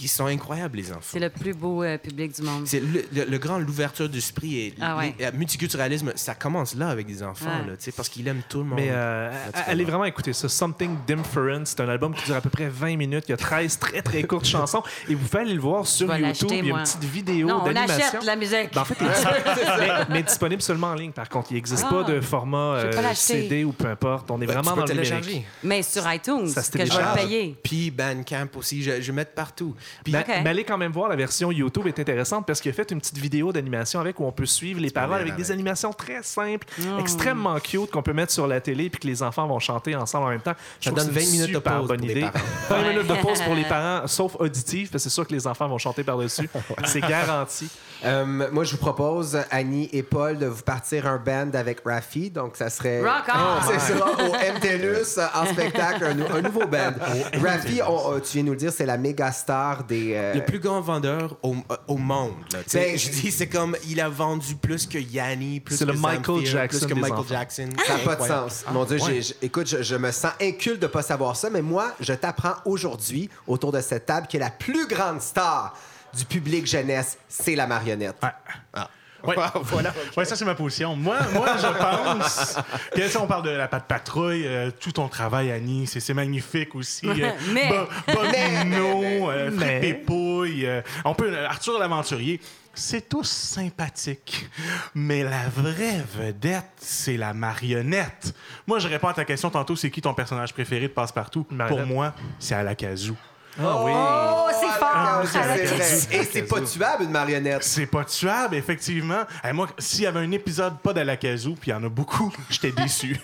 [0.00, 1.00] ils sont incroyables, les enfants.
[1.02, 2.66] C'est le plus beau euh, public du monde.
[2.66, 5.14] C'est le, le- le grand, l'ouverture d'esprit et Ah ouais.
[5.18, 7.70] le multiculturalisme, ça commence là avec des enfants, Ouais.
[7.70, 8.78] là, tu sais, parce qu'ils aiment tout le monde.
[8.78, 9.30] Mais euh,
[9.66, 10.48] allez vraiment écouter ça.
[10.48, 11.64] Something Different.
[11.66, 13.24] C'est un album qui dure à peu près 20 minutes.
[13.28, 14.82] Il y a 13 très, très courtes chansons.
[15.08, 16.48] Et vous pouvez aller le voir sur YouTube.
[16.52, 18.06] Il y a une petite vidéo non, on d'animation.
[18.06, 18.70] achète la musique.
[18.74, 21.48] Ben, en fait, il est mais, mais disponible seulement en ligne, par contre.
[21.52, 21.90] Il n'existe Ah.
[21.92, 23.14] pas de format euh.
[23.14, 24.30] CD ou peu importe.
[24.30, 25.44] On est Ouais, vraiment dans le numérique.
[25.62, 27.56] Mais sur iTunes, Ça que je vais payer.
[27.62, 29.74] Puis Bandcamp aussi, je, je vais mettre partout.
[30.04, 32.74] Puis Mais, mais allez quand même voir la version YouTube est intéressante parce qu'il a
[32.74, 35.92] fait une petite vidéo d'animation avec où on peut suivre les paroles avec des animations
[35.92, 36.98] très simples, Oh.
[37.00, 40.26] extrêmement cute qu'on peut mettre sur la télé puis que les enfants vont chanter ensemble
[40.26, 40.54] en même temps.
[40.80, 42.20] Je Ça donne que c'est 20 une minutes de pause bonne pour les idée.
[42.22, 42.44] parents.
[42.82, 45.46] 20 minutes de pause pour les parents, sauf auditive, parce que c'est sûr que les
[45.46, 46.48] enfants vont chanter par-dessus.
[46.84, 47.68] C'est garanti.
[48.04, 52.30] Euh, moi, je vous propose, Annie et Paul, de vous partir un band avec Raffi.
[52.30, 53.00] Donc, ça serait.
[53.00, 53.62] Rock on!
[53.68, 56.92] C'est ça, au MTLUS, euh, en spectacle, un, nou- un nouveau band.
[57.42, 60.12] Raffi, on- euh, tu viens nous le dire, c'est la méga star des.
[60.14, 61.54] euh, le plus grand vendeur au,
[61.88, 62.32] au monde.
[62.52, 62.78] Là, tu sais.
[62.92, 65.98] Ben, je dis, c'est comme il a vendu plus que Yanni, plus C'est que le
[65.98, 67.24] Michael Jackson plus que Michael enfants.
[67.28, 67.68] Jackson.
[67.86, 68.64] Ça n'a pas de sens.
[68.72, 71.62] Mon Dieu, j'ai- écoute, je, je me sens inculte de ne pas savoir ça, mais
[71.62, 75.74] moi, je t'apprends aujourd'hui, autour de cette table, que la plus grande star
[76.16, 78.16] du public jeunesse, c'est la marionnette.
[78.22, 78.82] Ouais.
[79.62, 79.94] voilà.
[80.16, 80.96] Ouais, ça, c'est ma position.
[80.96, 82.58] Moi, moi je pense
[82.94, 86.14] que si on parle de la patte patrouille, euh, tout ton travail, Annie, c'est c'est
[86.14, 87.06] magnifique aussi.
[87.08, 87.70] Euh, Mais-
[88.08, 92.40] Bobino, euh, Mais- Frippe et Pouille, euh, on peut, euh, Arthur l'aventurier.
[92.74, 94.48] C'est tous sympathiques.
[94.94, 98.34] Mais la vraie vedette, c'est la marionnette.
[98.66, 101.46] Moi, je réponds à ta question tantôt, c'est qui ton personnage préféré de Passe-Partout?
[101.68, 103.14] Pour moi, c'est Alakazou.
[103.60, 103.92] Ah oui.
[103.94, 104.90] Oh, c'est fort!
[104.94, 106.20] Ah, c'est vrai.
[106.20, 107.62] Et c'est pas tuable, une marionnette.
[107.62, 109.22] C'est pas tuable, effectivement.
[109.44, 112.32] Eh, moi, s'il y avait un épisode pas d'Alakazou, puis il y en a beaucoup,
[112.50, 113.20] j'étais déçu.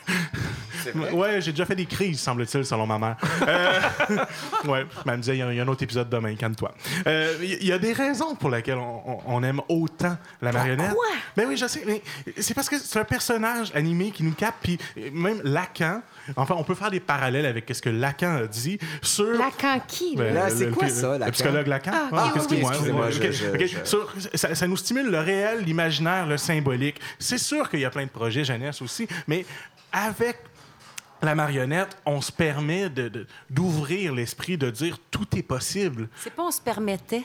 [1.12, 3.16] Ouais, j'ai déjà fait des crises, semble-t-il, selon ma mère.
[3.46, 3.80] Euh,
[4.66, 6.72] ouais, elle me disait, il y, y a un autre épisode demain, calme-toi.
[7.06, 10.88] Euh, Il y, il y a des raisons pour lesquelles on, aime autant la marionnette.
[10.90, 11.06] Pourquoi?
[11.36, 12.02] Mais oui, je sais, mais
[12.38, 14.78] c'est parce que c'est un personnage animé qui nous capte, puis
[15.12, 16.02] même Lacan,
[16.36, 19.24] enfin, on peut faire des parallèles avec ce que Lacan a dit sur...
[19.38, 20.24] Lacan qui, là?
[20.24, 21.32] Ben, Là, le- c'est le- quoi le- ça, Le Lacan?
[21.32, 21.90] psychologue Lacan?
[21.94, 22.62] Ah, Ah, oui,
[23.10, 27.00] je- je- Sur- ça, ça nous stimule le réel, l'imaginaire, le symbolique.
[27.18, 29.44] C'est sûr qu'il y a plein de projets jeunesse aussi, mais
[29.92, 30.36] avec
[31.22, 36.08] la marionnette, on se permet de- de- d'ouvrir l'esprit, de dire tout est possible.
[36.16, 37.24] C'est pas on se permettait.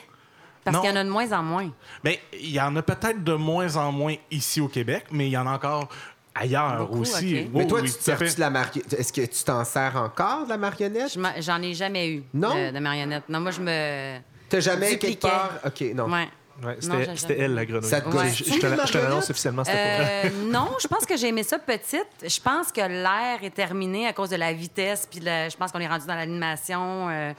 [0.64, 1.70] Parce qu'il y en a de moins en moins.
[2.04, 5.30] Mais il y en a peut-être de moins en moins ici au Québec, mais il
[5.32, 5.88] y en a encore
[6.34, 7.48] ailleurs Beaucoup, aussi.
[7.52, 8.16] Mais toi, oui, tu te fait.
[8.16, 8.92] sers-tu de la marionnette?
[8.94, 11.12] Est-ce que tu t'en sers encore de la marionnette?
[11.12, 12.54] Je m'a- J'en ai jamais eu Non?
[12.54, 13.24] de, de marionnette.
[13.28, 14.18] Non, moi, je me.
[14.48, 15.16] T'as jamais dupliquais.
[15.18, 15.50] quelque part?
[15.66, 16.10] OK, non.
[16.10, 16.28] Ouais.
[16.62, 16.76] Ouais,
[17.16, 17.88] c'était elle, la grenouille.
[17.88, 18.28] Ça te Ouais.
[18.30, 20.22] Je, je te, l'annonce officiellement, c'était pas vrai.
[20.26, 22.06] Euh, non, je pense que j'ai aimé ça petite.
[22.22, 25.72] Je pense que l'air est terminé à cause de la vitesse, puis le- je pense
[25.72, 27.08] qu'on est rendu dans l'animation.
[27.10, 27.32] euh,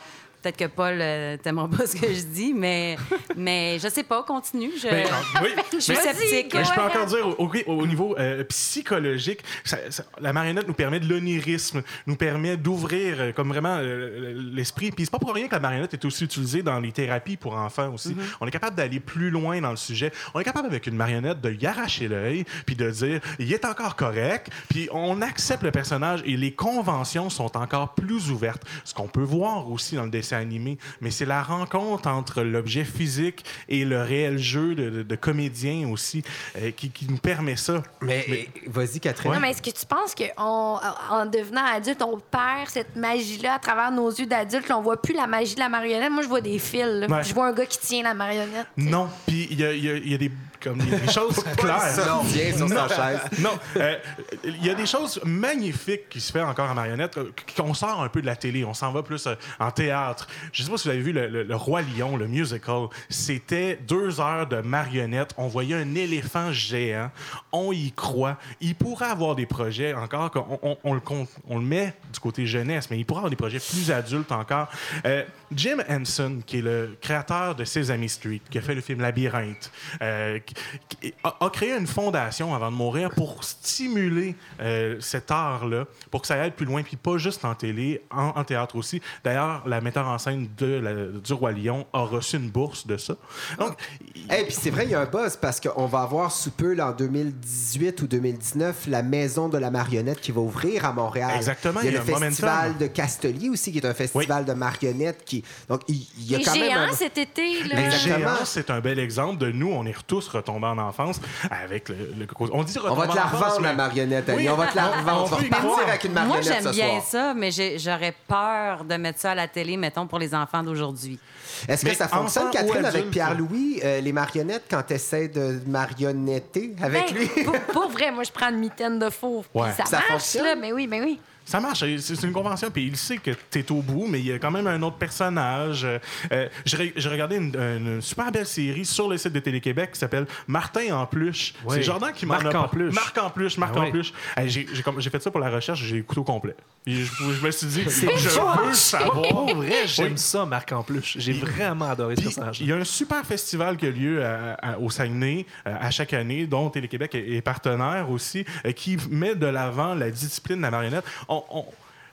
[0.45, 2.97] Peut-être que Paul euh, t'aimera pas ce que je dis, mais,
[3.35, 4.69] mais je sais pas, continue.
[4.79, 5.07] Je, Ben,
[5.41, 6.53] oui, je suis mais- sceptique.
[6.53, 10.67] Mais je peux encore dire, au, au- au niveau euh, psychologique, ça- ça- la marionnette
[10.67, 14.91] nous permet de l'onirisme, nous permet d'ouvrir euh, comme vraiment euh, l'esprit.
[14.91, 17.55] Puis c'est pas pour rien que la marionnette est aussi utilisée dans les thérapies pour
[17.55, 18.09] enfants aussi.
[18.09, 18.37] Mm-hmm.
[18.41, 20.11] On est capable d'aller plus loin dans le sujet.
[20.35, 23.65] On est capable avec une marionnette de y arracher l'œil, puis de dire, il est
[23.65, 28.61] encore correct, puis on accepte le personnage et les conventions sont encore plus ouvertes.
[28.83, 32.83] Ce qu'on peut voir aussi dans le dessin animé, mais c'est la rencontre entre l'objet
[32.85, 36.23] physique et le réel jeu de, de- de comédien aussi
[36.57, 37.81] euh, qui, qui nous permet ça.
[38.01, 39.33] Mais, eh, vas-y, Catherine.
[39.33, 40.79] Non, mais est-ce que tu penses qu'en
[41.11, 44.69] en devenant adulte, on perd cette magie-là à travers nos yeux d'adulte?
[44.71, 46.11] On voit plus la magie de la marionnette.
[46.11, 47.05] Moi, je vois des fils.
[47.09, 47.23] Ouais.
[47.23, 48.67] Je vois un gars qui tient la marionnette.
[48.77, 50.31] Non, puis il y a, il y a- il y a des,
[50.61, 52.19] comme, il y a des choses claires.
[52.19, 53.19] Revient sur sa chaise.
[53.39, 53.97] Non, euh,
[54.43, 58.01] il y a des choses magnifiques qui se fait encore en marionnette, euh, qu'on sort
[58.01, 59.27] un peu de la télé, on s'en va plus
[59.59, 60.24] en théâtre.
[60.51, 62.87] Je sais pas si vous avez vu le, Roi Lion, le musical.
[63.09, 65.33] C'était deux heures de marionnette.
[65.37, 67.11] On voyait un éléphant géant.
[67.51, 68.37] On y croit.
[68.61, 73.19] Il pourrait avoir des projets encore, on le met du côté jeunesse, mais il pourrait
[73.19, 74.69] avoir des projets plus adultes encore.
[75.05, 79.01] Euh, Jim Henson, qui est le créateur de Sesame Street, qui a fait le film
[79.01, 79.71] Labyrinthe,
[80.01, 85.85] euh, qui- a, a créé une fondation avant de mourir pour stimuler euh, cet art-là,
[86.11, 89.01] pour que ça aille plus loin, puis pas juste en télé, en, en théâtre aussi.
[89.23, 92.97] D'ailleurs, la metteur en scène de la- du Roi Lion a reçu une bourse de
[92.97, 93.15] ça.
[93.59, 93.75] Donc,
[94.15, 96.73] Et puis c'est vrai, il y a un buzz parce qu'on va avoir sous peu,
[96.73, 101.31] là, en 2018 ou 2019, la Maison de la marionnette qui va ouvrir à Montréal.
[101.35, 102.77] Exactement, Il y a, il y le a festival momentum.
[102.79, 105.23] de Castelier aussi, qui est un festival de marionnettes.
[105.25, 105.34] Qui...
[105.69, 106.93] Donc, il, y a Les quand même géants un...
[106.93, 107.75] cet été, là.
[107.81, 109.71] Les géants, c'est un bel exemple de nous.
[109.71, 111.19] On est tous retombés en enfance
[111.49, 111.95] avec le.
[112.17, 114.43] le- on dit On va te la revendre, la marionnette, Annie.
[114.43, 114.49] Oui.
[114.49, 115.21] On va te la revendre.
[115.31, 115.79] on repartir croire.
[115.87, 117.03] avec une Moi, marionnette j'aime ce bien soir.
[117.03, 121.19] ça, mais j'aurais peur de mettre ça à la télé, mettons, pour les enfants d'aujourd'hui.
[121.67, 123.09] Est-ce que Mais ça fonctionne, Catherine, avec?
[123.09, 127.27] Pierre-Louis, euh, les marionnettes, quand tu essaies de marionnetter avec Ben, lui?
[127.43, 129.45] pour, pour vrai, moi, je prends une mitaine de faux.
[129.53, 129.69] Ouais.
[129.77, 130.43] Ça, Ça marche, fonctionne?
[130.45, 130.55] là.
[130.55, 131.19] Mais oui, mais oui.
[131.45, 134.25] Ça marche, c'est une convention, puis il sait que tu es au bout, mais il
[134.25, 135.83] y a quand même un autre personnage.
[135.85, 135.99] Euh,
[136.31, 139.91] euh, J'ai re- j'ai regardé une, une super belle série sur le site de Télé-Québec
[139.93, 141.53] qui s'appelle Martin en pluche.
[141.65, 141.75] Oui.
[141.75, 142.93] C'est Jordan qui m'en Marc a en par- pluche.
[142.95, 143.91] Marc en pluche, Marc Ah en oui.
[143.91, 144.11] pluche.
[144.35, 146.55] Hey, J'ai fait ça pour la recherche, j'ai écouté au complet.
[146.87, 147.03] Et Je,
[147.39, 149.19] je me suis dit, je veux savoir.
[149.29, 150.17] Pour vrai, j'aime Oui.
[150.17, 151.15] ça, Marc en plus.
[151.17, 152.59] J'ai vraiment adoré ce personnage.
[152.61, 155.91] il y a un super festival qui a lieu à- à- au Saguenay euh, à
[155.91, 160.57] chaque année, dont Télé-Québec est, est partenaire aussi, euh, qui met de l'avant la discipline
[160.57, 161.05] de la marionnette.
[161.27, 161.65] On- on-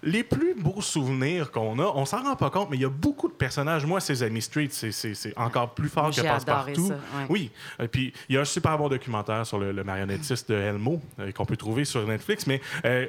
[0.05, 2.89] les plus beaux souvenirs qu'on a, on s'en rend pas compte, mais il y a
[2.91, 3.87] beaucoup de personnages.
[3.87, 6.89] Moi, Sesame Street, c'est- encore plus fort que Passe-Partout.
[6.89, 7.27] ouais.
[7.29, 7.51] Oui.
[7.81, 11.01] Et puis, il y a un super bon documentaire sur le, le marionnettiste de Elmo
[11.21, 12.49] euh, qu'on peut trouver sur Netflix.
[12.49, 13.07] Mais euh,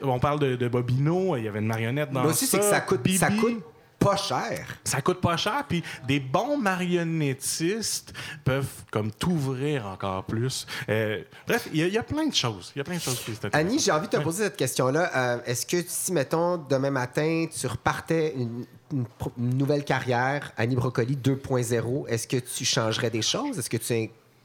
[0.00, 2.64] on parle de, de Bobino, il y avait une marionnette dans Moi aussi, c'est que
[2.64, 3.62] ça coûte, ça coûte
[4.00, 4.66] pas cher.
[4.82, 8.12] Ça coûte pas cher, puis des bons marionnettistes
[8.44, 10.66] peuvent comme t'ouvrir encore plus.
[10.88, 12.72] Euh, bref, il y, a- il y a plein de choses.
[12.74, 14.22] Il y a plein de choses qui Annie, j'ai envie de te Ouais.
[14.24, 15.10] poser cette question-là.
[15.14, 21.16] Euh, Est-ce que si, mettons, demain matin, tu repartais une, une nouvelle carrière, Annie Brocoli
[21.16, 23.58] 2.0, est-ce que tu changerais des choses?
[23.58, 23.84] Est-ce que tu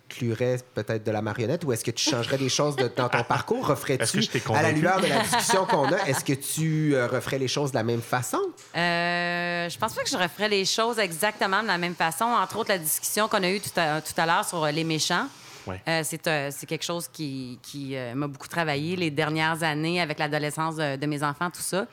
[0.10, 3.24] inclurais peut-être de la marionnette ou est-ce que tu changerais des choses de- dans ton
[3.28, 3.66] parcours?
[3.68, 4.20] Referais-tu,
[4.54, 7.72] à la lueur de la discussion qu'on a, est-ce que tu euh, referais les choses
[7.72, 8.40] de la même façon?
[8.76, 12.26] Euh, je pense pas que je referais les choses exactement de la même façon.
[12.26, 14.84] Entre autres, la discussion qu'on a eue tout à, tout à l'heure sur euh, les
[14.84, 15.28] méchants.
[15.68, 15.82] Ouais.
[15.88, 20.00] Euh, c'est, euh, c'est quelque chose qui, qui euh, m'a beaucoup travaillé les dernières années
[20.00, 21.88] avec l'adolescence de, de mes enfants, tout ça.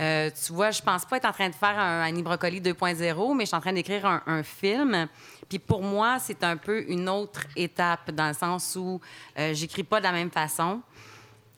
[0.00, 3.34] Euh, tu vois, je pense pas être en train de faire un Annie Brocoli 2.0,
[3.36, 5.08] mais je suis en train d'écrire un, un film.
[5.48, 9.00] Puis pour moi, c'est un peu une autre étape dans le sens où
[9.38, 10.80] euh, j'écris pas de la même façon.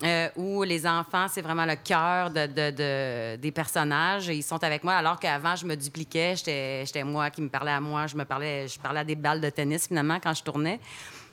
[0.02, 4.30] Euh, où les enfants, c'est vraiment le cœur de, de- de- des personnages.
[4.30, 6.34] Et ils sont avec moi, alors qu'avant, je me dupliquais.
[6.36, 8.06] J'étais moi qui me parlais à moi.
[8.06, 10.80] Je me parlais, je parlais à des balles de tennis, finalement, quand je tournais.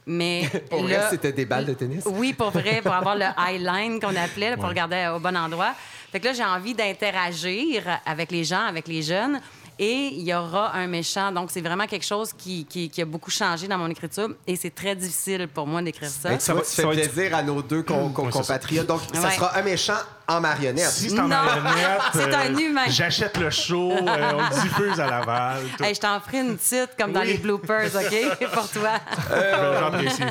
[0.05, 2.03] Mais Pour vrai, c'était des balles de tennis?
[2.07, 5.73] oui, pour vrai, pour avoir le highline qu'on appelait, là, pour regarder au bon endroit.
[6.11, 9.39] Fait que là, j'ai envie d'interagir avec les gens, avec les jeunes.
[9.79, 11.31] Et il y aura un méchant.
[11.31, 14.29] Donc, c'est vraiment quelque chose qui, qui- qui a beaucoup changé dans mon écriture.
[14.47, 16.29] Et c'est très difficile pour moi d'écrire ça.
[16.29, 17.93] Ben, Ça va- ça va être- plaisir à nos deux ça.
[18.31, 18.87] compatriotes.
[18.87, 19.35] Donc, ça Ouais.
[19.35, 19.97] sera un méchant
[20.27, 20.89] en marionnette.
[20.89, 21.27] Si c'est en Non.
[21.27, 22.85] marionnette, C'est un humain.
[22.89, 25.61] J'achète le show, euh, on le diffuse à Laval.
[25.79, 27.27] Hey, je t'en ferai une petite comme dans Oui.
[27.27, 28.49] les bloopers, OK?
[28.53, 28.89] pour toi.
[29.31, 30.23] Euh, J'apprécie.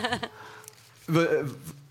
[1.08, 1.28] V-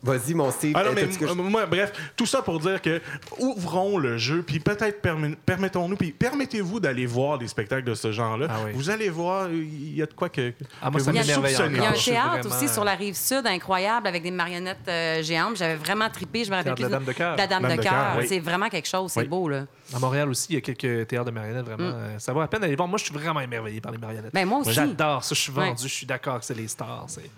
[0.06, 0.74] Vas-y, mon Steve.
[0.76, 3.02] Ah non, Euh, mais euh, moi, bref, tout ça pour dire que
[3.40, 5.02] ouvrons le jeu, puis peut-être
[5.46, 8.48] permettons-nous, puis permettez-vous d'aller voir des spectacles de ce genre-là.
[8.50, 8.72] Ah oui.
[8.74, 10.54] Vous allez voir, il y a de quoi que.
[10.82, 12.74] Ah, moi, que ça vous m'émerveille soupçonnez Il y a un théâtre vraiment, aussi euh,
[12.74, 15.58] sur la rive sud, incroyable, avec des marionnettes euh, géantes.
[15.58, 16.44] J'avais vraiment trippé.
[16.44, 17.36] Je me rappelle de la plus Dame de Cœur.
[17.36, 18.16] La Dame, Dame de de Cœur.
[18.20, 18.26] Oui.
[18.28, 19.12] C'est vraiment quelque chose.
[19.12, 19.28] C'est Oui.
[19.28, 19.66] beau, là.
[19.94, 21.92] À Montréal aussi, il y a quelques théâtres de marionnettes, vraiment.
[21.94, 22.88] euh, ça vaut la peine d'aller voir.
[22.88, 24.34] Moi, je suis vraiment émerveillé par les marionnettes.
[24.34, 24.72] Ben, moi aussi.
[24.74, 25.34] J'adore ça.
[25.36, 25.84] Je suis vendu.
[25.88, 27.06] Je suis d'accord que c'est les stars.
[27.08, 27.30] c'est-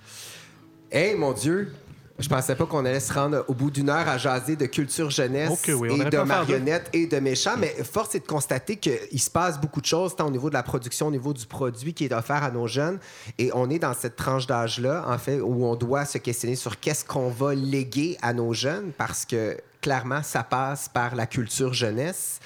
[0.91, 1.73] Hey, mon Dieu!
[2.19, 5.11] Je pensais pas qu'on allait se rendre au bout d'une heure à jaser de culture
[5.11, 9.29] jeunesse oui, et de marionnettes et de méchants, mais force est de constater qu'il se
[9.29, 12.05] passe beaucoup de choses, tant au niveau de la production, au niveau du produit qui
[12.05, 12.97] est offert à nos jeunes.
[13.37, 16.79] Et on est dans cette tranche d'âge-là, en fait, où on doit se questionner sur
[16.79, 21.73] qu'est-ce qu'on va léguer à nos jeunes, parce que clairement, ça passe par la culture
[21.73, 22.39] jeunesse.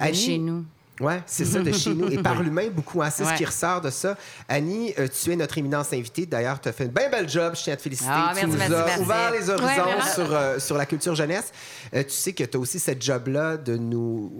[0.00, 0.64] De Annie- chez nous.
[1.00, 2.08] Oui, c'est ça, de chez nous.
[2.08, 3.02] Et par l'humain, beaucoup.
[3.02, 4.16] hein, c'est ce qui ressort de ça.
[4.48, 6.24] Annie, euh, tu es notre éminence invitée.
[6.26, 7.54] D'ailleurs, tu as fait un bien bel job.
[7.56, 8.08] Je tiens à te féliciter.
[8.12, 9.02] Ah, tu merci, nous merci, as merci.
[9.02, 11.52] ouvert les horizons Ouais, sur, euh, sur la culture jeunesse.
[11.94, 14.32] Euh, tu sais que tu as aussi cette job-là de nous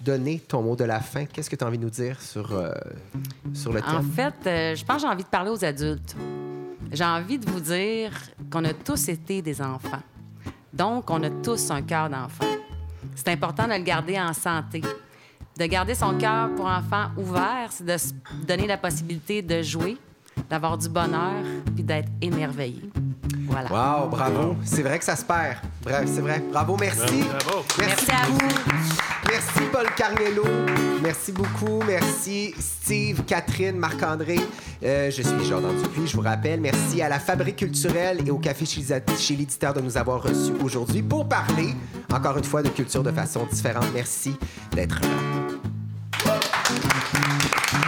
[0.00, 1.26] donner ton mot de la fin.
[1.26, 2.48] Qu'est-ce que tu as envie de nous dire sur,
[3.52, 4.10] sur le En thème?
[4.12, 6.16] fait, euh, je pense que j'ai envie de parler aux adultes.
[6.90, 8.12] J'ai envie de vous dire
[8.50, 10.00] qu'on a tous été des enfants.
[10.72, 12.46] Donc, on a tous un cœur d'enfant.
[13.14, 14.80] C'est important de le garder en santé.
[15.58, 18.12] De garder son cœur pour enfant ouvert, c'est de se
[18.46, 19.96] donner la possibilité de jouer,
[20.48, 21.42] d'avoir du bonheur,
[21.74, 22.88] puis d'être émerveillé.
[23.48, 23.68] Voilà.
[24.02, 24.56] Wow, bravo.
[24.62, 25.56] C'est vrai que ça se perd.
[25.82, 26.44] Bref, c'est vrai.
[26.52, 27.24] Bravo, merci.
[27.24, 27.64] Bravo.
[27.76, 28.38] Merci à vous.
[29.26, 30.44] Merci Paul Carniello.
[31.02, 31.82] Merci beaucoup.
[31.84, 34.38] Merci Steve, Catherine, Marc-André.
[34.84, 36.60] Euh, je suis Jordan Dupuis, je vous rappelle.
[36.60, 41.02] Merci à la Fabrique culturelle et au Café chez l'éditeur de nous avoir reçus aujourd'hui
[41.02, 41.74] pour parler,
[42.12, 43.86] encore une fois, de culture de façon différente.
[43.92, 44.36] Merci
[44.72, 45.47] d'être là.
[47.10, 47.87] Mm-hmm.